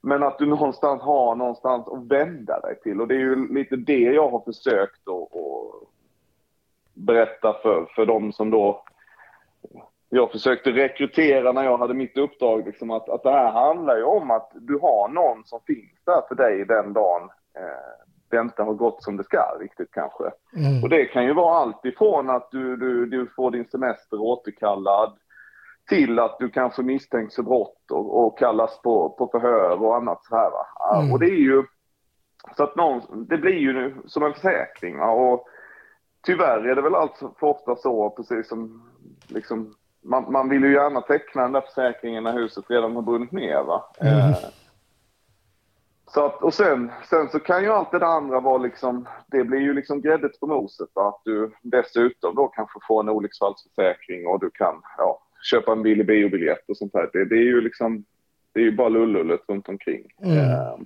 [0.00, 3.00] men att du någonstans har någonstans att vända dig till.
[3.00, 5.95] Och det är ju lite det jag har försökt att, att
[6.96, 8.82] berätta för, för de som då
[10.08, 12.66] jag försökte rekrytera när jag hade mitt uppdrag.
[12.66, 16.22] Liksom att, att det här handlar ju om att du har någon som finns där
[16.28, 17.22] för dig den dagen
[17.58, 20.24] eh, det inte har gått som det ska riktigt kanske.
[20.56, 20.82] Mm.
[20.82, 25.12] Och det kan ju vara allt ifrån att du, du, du får din semester återkallad
[25.88, 30.24] till att du kanske misstänks för brott och, och kallas på, på förhör och annat
[30.24, 30.66] så här va.
[30.98, 31.12] Mm.
[31.12, 31.64] Och det är ju
[32.56, 35.10] så att någon, det blir ju nu som en försäkring va?
[35.10, 35.46] och
[36.26, 38.82] tyvärr är det väl allt för ofta så precis som
[39.28, 43.32] liksom man, man vill ju gärna teckna den där försäkringen när huset redan har brunnit
[43.32, 43.84] ner va.
[44.00, 44.18] Mm.
[44.18, 44.36] Eh,
[46.06, 49.44] så att, och sen, sen så kan ju allt det där andra vara liksom, det
[49.44, 50.88] blir ju liksom gräddet på moset.
[50.94, 51.08] va?
[51.08, 56.06] Att du dessutom då kanske får en olycksfallsförsäkring och du kan ja, köpa en billig
[56.06, 57.10] biobiljett och sånt där.
[57.12, 58.04] Det, det är ju liksom,
[58.52, 60.04] det är ju bara lullullet runt omkring.
[60.22, 60.38] Mm.
[60.38, 60.78] Eh,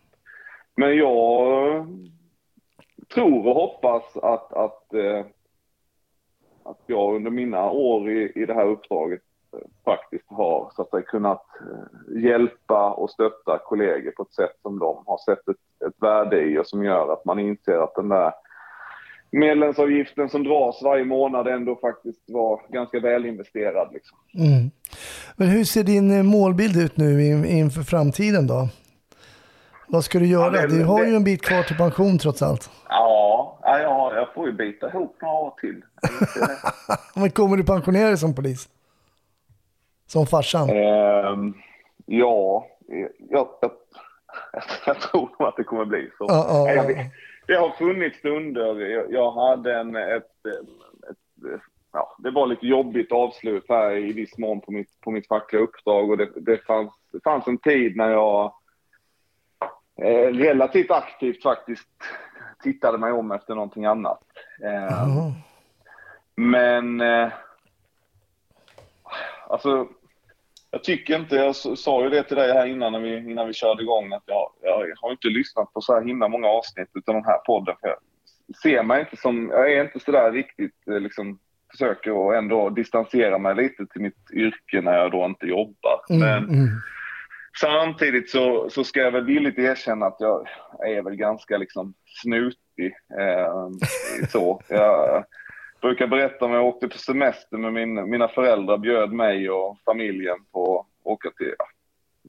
[0.77, 1.87] men jag
[3.15, 5.25] tror och hoppas att, att, eh,
[6.63, 10.91] att jag under mina år i, i det här uppdraget eh, faktiskt har så att
[10.91, 15.87] säga, kunnat eh, hjälpa och stötta kollegor på ett sätt som de har sett ett,
[15.89, 18.33] ett värde i och som gör att man inser att den där
[19.33, 23.89] medlemsavgiften som dras varje månad ändå faktiskt var ganska väl investerad.
[23.93, 24.19] Liksom.
[24.35, 24.71] Mm.
[25.37, 28.69] Men hur ser din eh, målbild ut nu inför framtiden då?
[29.93, 30.45] Vad ska du göra?
[30.57, 32.71] Ja, det- du har det- ju en bit kvar till pension trots allt.
[32.89, 35.83] Ja, ja, ja, jag får ju bita ihop några år till.
[37.21, 38.69] Men kommer du pensionera dig som polis?
[40.07, 40.71] Som farsan?
[40.71, 41.55] Ehm,
[42.07, 43.49] ja, jag, jag,
[44.87, 46.25] jag tror nog att det kommer bli så.
[46.29, 47.07] Ja, Nej, jag
[47.47, 48.81] Det har funnits stunder.
[48.81, 50.69] Jag, jag hade en, ett, ett,
[51.93, 55.63] ja, det var lite jobbigt avslut här i viss mån på mitt, på mitt fackliga
[55.63, 58.53] uppdrag och det, det, fanns, det fanns en tid när jag
[60.01, 61.89] eh, relativt aktivt faktiskt
[62.63, 64.23] tittade mig om efter någonting annat.
[64.61, 65.33] Jaha.
[66.37, 67.01] men...
[67.01, 67.29] Eh,
[69.49, 69.89] alltså...
[70.71, 73.53] jag tycker inte, jag sa ju det till dig här innan när vi, innan vi
[73.53, 77.15] körde igång, att jag, jag har inte lyssnat på så här himla många avsnitt utav
[77.15, 77.75] den här podden.
[77.81, 77.97] För jag
[78.63, 81.39] ser mig inte som, jag är inte sådär riktigt, eh, liksom,
[81.71, 86.01] försöker att ändå distansera mig lite till mitt yrke när jag då inte jobbar.
[86.11, 86.69] Mm, Men mm.
[87.59, 90.49] Samtidigt så, så ska jag väl villigt erkänna att jag
[90.87, 92.95] är väl ganska liksom snutig.
[93.19, 93.69] Eh,
[94.29, 94.61] så.
[94.69, 95.25] Jag
[95.81, 100.39] brukar berätta om jag åkte på semester med min, mina föräldrar, bjöd mig och familjen
[100.53, 101.65] på att åka till ja,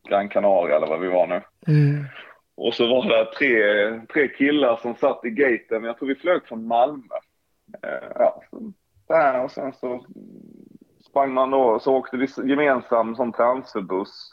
[0.10, 1.42] Gran Canaria eller vad vi var nu.
[1.68, 2.06] Mm.
[2.56, 5.84] Och så var det tre, tre killar som satt i gaten.
[5.84, 7.16] Jag tror vi flög från Malmö.
[7.84, 8.74] Eh, ja, så,
[9.08, 10.06] där och sen så
[11.10, 14.32] sprang man då, så åkte vi gemensam som transferbuss.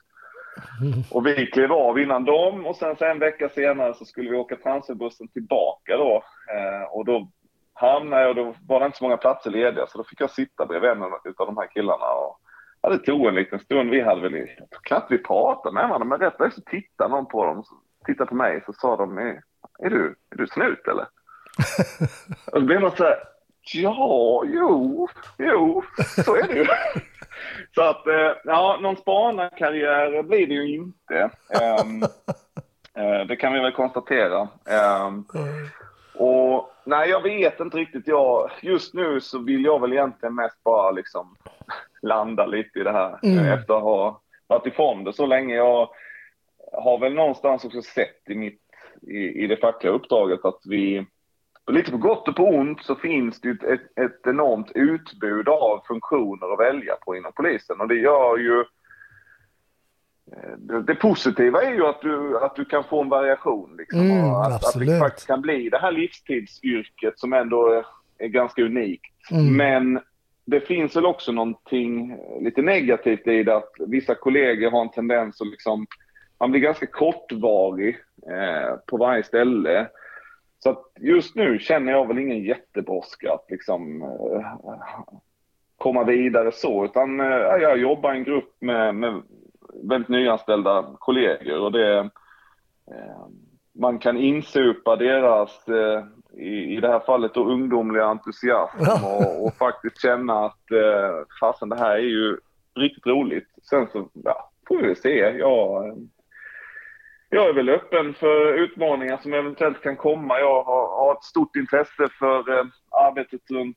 [1.10, 4.36] Och vi klev av innan dem och sen så en vecka senare så skulle vi
[4.36, 6.22] åka transferbussen tillbaka då.
[6.54, 7.28] Eh, och då
[7.74, 10.66] hamnade jag, då var det inte så många platser lediga så då fick jag sitta
[10.66, 12.06] bredvid en av de här killarna.
[12.06, 12.40] Och,
[12.82, 13.90] ja, det tog en liten stund.
[13.90, 14.34] Vi hade väl,
[14.70, 17.64] jag knappt vi pratade med varandra men rätt så tittade någon på dem,
[18.06, 19.42] tittade på mig så sa de, är,
[19.78, 21.06] är du, är du snut eller?
[22.52, 23.16] och då blev man så här,
[23.74, 25.82] ja, jo, jo,
[26.24, 26.66] så är det ju.
[27.74, 31.30] Så att, eh, ja, någon spanarkarriär blir det ju inte.
[31.60, 32.02] Ehm,
[32.94, 34.48] eh, det kan vi väl konstatera.
[34.70, 35.24] Ehm,
[36.14, 38.06] och nej, jag vet inte riktigt.
[38.06, 41.36] Jag, just nu så vill jag väl egentligen mest bara liksom
[42.02, 43.18] landa lite i det här.
[43.22, 43.44] Mm.
[43.44, 45.54] Efter att ha varit ifrån det så länge.
[45.54, 45.88] Jag
[46.72, 48.62] har väl någonstans också sett i, mitt,
[49.02, 51.06] i, i det fackliga uppdraget att vi,
[51.72, 55.80] lite på gott och på ont, så finns det ju ett, ett, enormt utbud av
[55.86, 57.80] funktioner att välja på inom polisen.
[57.80, 58.60] Och det gör ju
[60.32, 63.76] eh, det, positiva är ju att du, att du kan få en variation.
[63.78, 64.98] Liksom, Mm, och att, att det absolut.
[64.98, 67.84] faktiskt kan bli det här livstidsyrket som ändå är,
[68.18, 69.30] är ganska unikt.
[69.30, 69.56] Mm.
[69.56, 70.00] Men
[70.44, 75.40] det finns väl också någonting lite negativt i det att vissa kollegor har en tendens
[75.40, 75.86] att liksom,
[76.40, 77.98] man blir ganska kortvarig
[78.30, 79.88] eh, på varje ställe.
[80.58, 84.74] Så att just nu känner jag väl ingen jättebrådska att liksom eh,
[85.76, 87.26] komma vidare så, utan eh,
[87.60, 89.22] jag jobbar i en grupp med, med
[89.82, 91.98] väldigt nyanställda kollegor och det
[92.90, 93.26] eh,
[93.78, 99.54] man kan insupa deras, eh, i, i det här fallet då ungdomliga entusiasm och, och
[99.54, 102.36] faktiskt känna att eh, fasen det här är ju
[102.74, 103.48] riktigt roligt.
[103.70, 105.18] Sen så ja, får vi se.
[105.18, 105.96] Jag,
[107.30, 110.38] jag är väl öppen för utmaningar som eventuellt kan komma.
[110.38, 113.76] Jag har, har ett stort intresse för eh, arbetet runt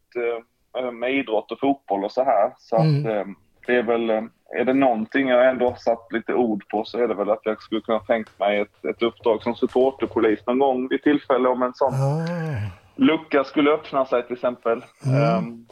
[0.80, 2.52] eh, med idrott och fotboll och så här.
[2.58, 3.00] Så Mm.
[3.00, 3.34] att, eh,
[3.68, 4.24] det är väl, eh,
[4.60, 7.42] är det någonting jag ändå har satt lite ord på så är det väl att
[7.44, 11.62] jag skulle kunna tänkt mig ett, ett uppdrag som supporterpolis någon gång vid tillfälle om
[11.64, 12.72] en sån Ah.
[12.96, 14.84] lucka skulle öppna sig till exempel.
[15.06, 15.24] Mm.
[15.24, 15.66] Ehm,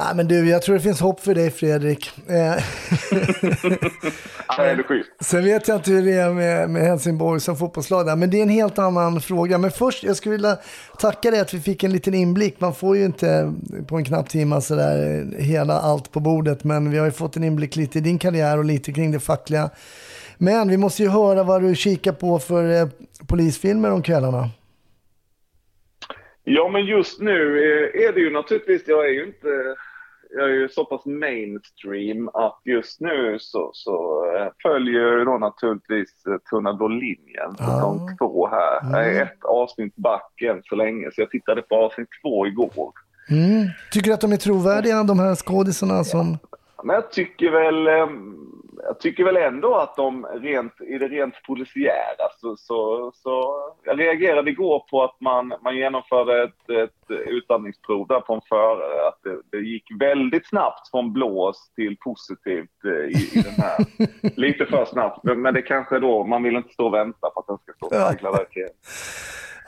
[0.00, 2.10] Nej, men du, jag tror det finns hopp för dig Fredrik.
[2.28, 2.54] Eh.
[5.20, 8.38] Sen vet jag inte hur det är med, med Helsingborg som fotbollslag där, men det
[8.38, 9.58] är en helt annan fråga.
[9.58, 10.58] Men först, jag skulle vilja
[10.98, 12.60] tacka dig att vi fick en liten inblick.
[12.60, 13.54] Man får ju inte
[13.88, 17.44] på en knapp timme sådär hela allt på bordet, men vi har ju fått en
[17.44, 19.70] inblick lite i din karriär och lite kring det fackliga.
[20.36, 22.88] Men vi måste ju höra vad du kikar på för eh,
[23.28, 24.50] polisfilmer om kvällarna.
[26.44, 29.48] Ja, men just nu eh, är det ju naturligtvis, jag är ju inte,
[30.30, 36.26] jag är ju så pass mainstream att just nu så, så eh, följer då naturligtvis
[36.26, 38.80] eh, Tunna blå linjen, säsong två här.
[38.92, 42.92] Jag är ett avsnitt back än så länge, så jag tittade på avsnitt två igår.
[43.30, 43.68] Mm.
[43.92, 46.38] Tycker du att de är trovärdiga, de här skådisarna som...
[46.82, 48.36] Men jag tycker väl, ehm,
[48.82, 54.00] jag tycker väl ändå att de rent, i det rent polisiära så, så, så jag
[54.00, 59.08] reagerade igår på att man, man genomförde ett, ett utandningsprov där på en förare.
[59.08, 63.86] Att det, det gick väldigt snabbt från blås till positivt eh, i, i den här.
[64.40, 67.46] Lite för snabbt, men, det kanske då, man vill inte stå och vänta på att
[67.46, 68.76] den ska stå och spegla verkligheten.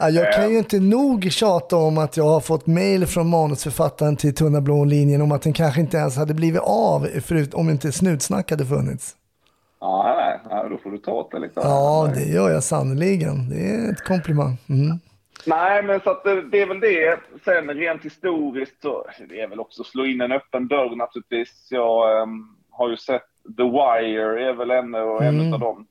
[0.01, 4.17] Ja, jag kan ju inte nog tjata om att jag har fått mail från manusförfattaren
[4.17, 7.71] till Tunna blå linjen om att den kanske inte ens hade blivit av förut om
[7.71, 9.17] inte Snutsnack hade funnits.
[9.81, 11.61] Ja, nej, då får du ta åt dig lite.
[11.65, 13.49] Ja, det gör jag sannerligen.
[13.51, 14.57] Det är ett komplimang.
[14.69, 14.99] Mm.
[15.47, 17.19] Nej, men så att det, det är väl det.
[17.45, 21.67] Sen rent historiskt så det är väl också slå in en öppen dörr naturligtvis.
[21.71, 23.23] Jag ehm, har ju sett
[23.57, 25.53] The Wire, är väl en, och en Mm.
[25.55, 25.87] av de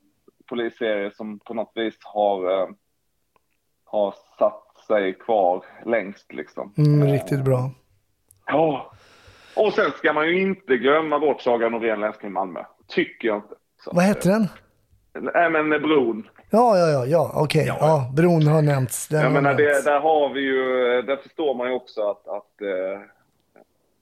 [0.48, 2.74] polisserier som på något vis har, ehm,
[3.90, 6.74] har satt sig kvar längst liksom.
[6.78, 7.70] Mm, riktigt bra.
[8.46, 8.92] Ja.
[9.56, 12.64] Och sen ska man ju inte glömma bort Saga Norén länsning Malmö.
[12.88, 13.54] Tycker jag inte.
[13.84, 14.48] Så, Vad hette den?
[15.34, 16.28] Nej, men Bron.
[16.50, 17.64] Ja, ja, ja, ja okej.
[17.66, 19.08] Ja, bron har nämnts.
[19.08, 20.62] Den Jag menar, det, där har vi ju,
[21.02, 23.00] där förstår man ju också att, att eh,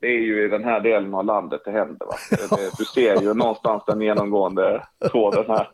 [0.01, 2.07] det är ju i den här delen av landet det händer.
[2.07, 2.15] Va?
[2.79, 5.69] Du ser ju någonstans den genomgående tråden här.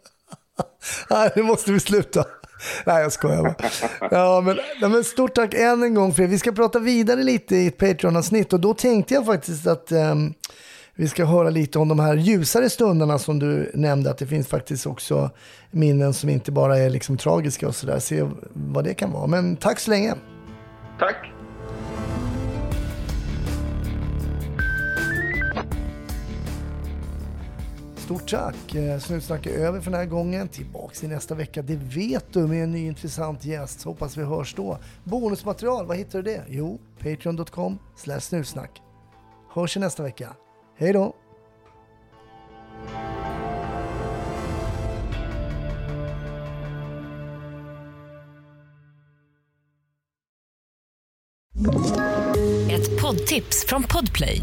[1.10, 2.24] Nej, nu måste vi sluta.
[2.86, 3.54] Nej, jag skojar bara.
[4.10, 6.28] Ja, men, nej, men stort tack än en gång för det.
[6.28, 10.34] Vi ska prata vidare lite i ett Patreon-avsnitt och då tänkte jag faktiskt att um,
[10.94, 14.48] vi ska höra lite om de här ljusare stunderna som du nämnde, att det finns
[14.48, 15.30] faktiskt också
[15.70, 17.98] minnen som inte bara är liksom tragiska och sådär.
[17.98, 19.26] Se vad det kan vara.
[19.26, 20.14] Men tack så länge.
[20.98, 21.33] Tack.
[28.04, 28.74] Stort tack.
[28.74, 30.48] Eh, snutsnack är över för den här gången.
[30.48, 33.80] Tillbaks i nästa vecka, det vet du, med en ny intressant gäst.
[33.80, 34.78] Så hoppas vi hörs då.
[35.04, 36.44] Bonusmaterial, var hittar du det?
[36.48, 37.78] Jo, patreon.com
[38.20, 38.82] snutsnack.
[39.54, 40.36] Hörs i nästa vecka.
[40.78, 41.14] Hej då!
[52.70, 54.42] Ett poddtips från Podplay.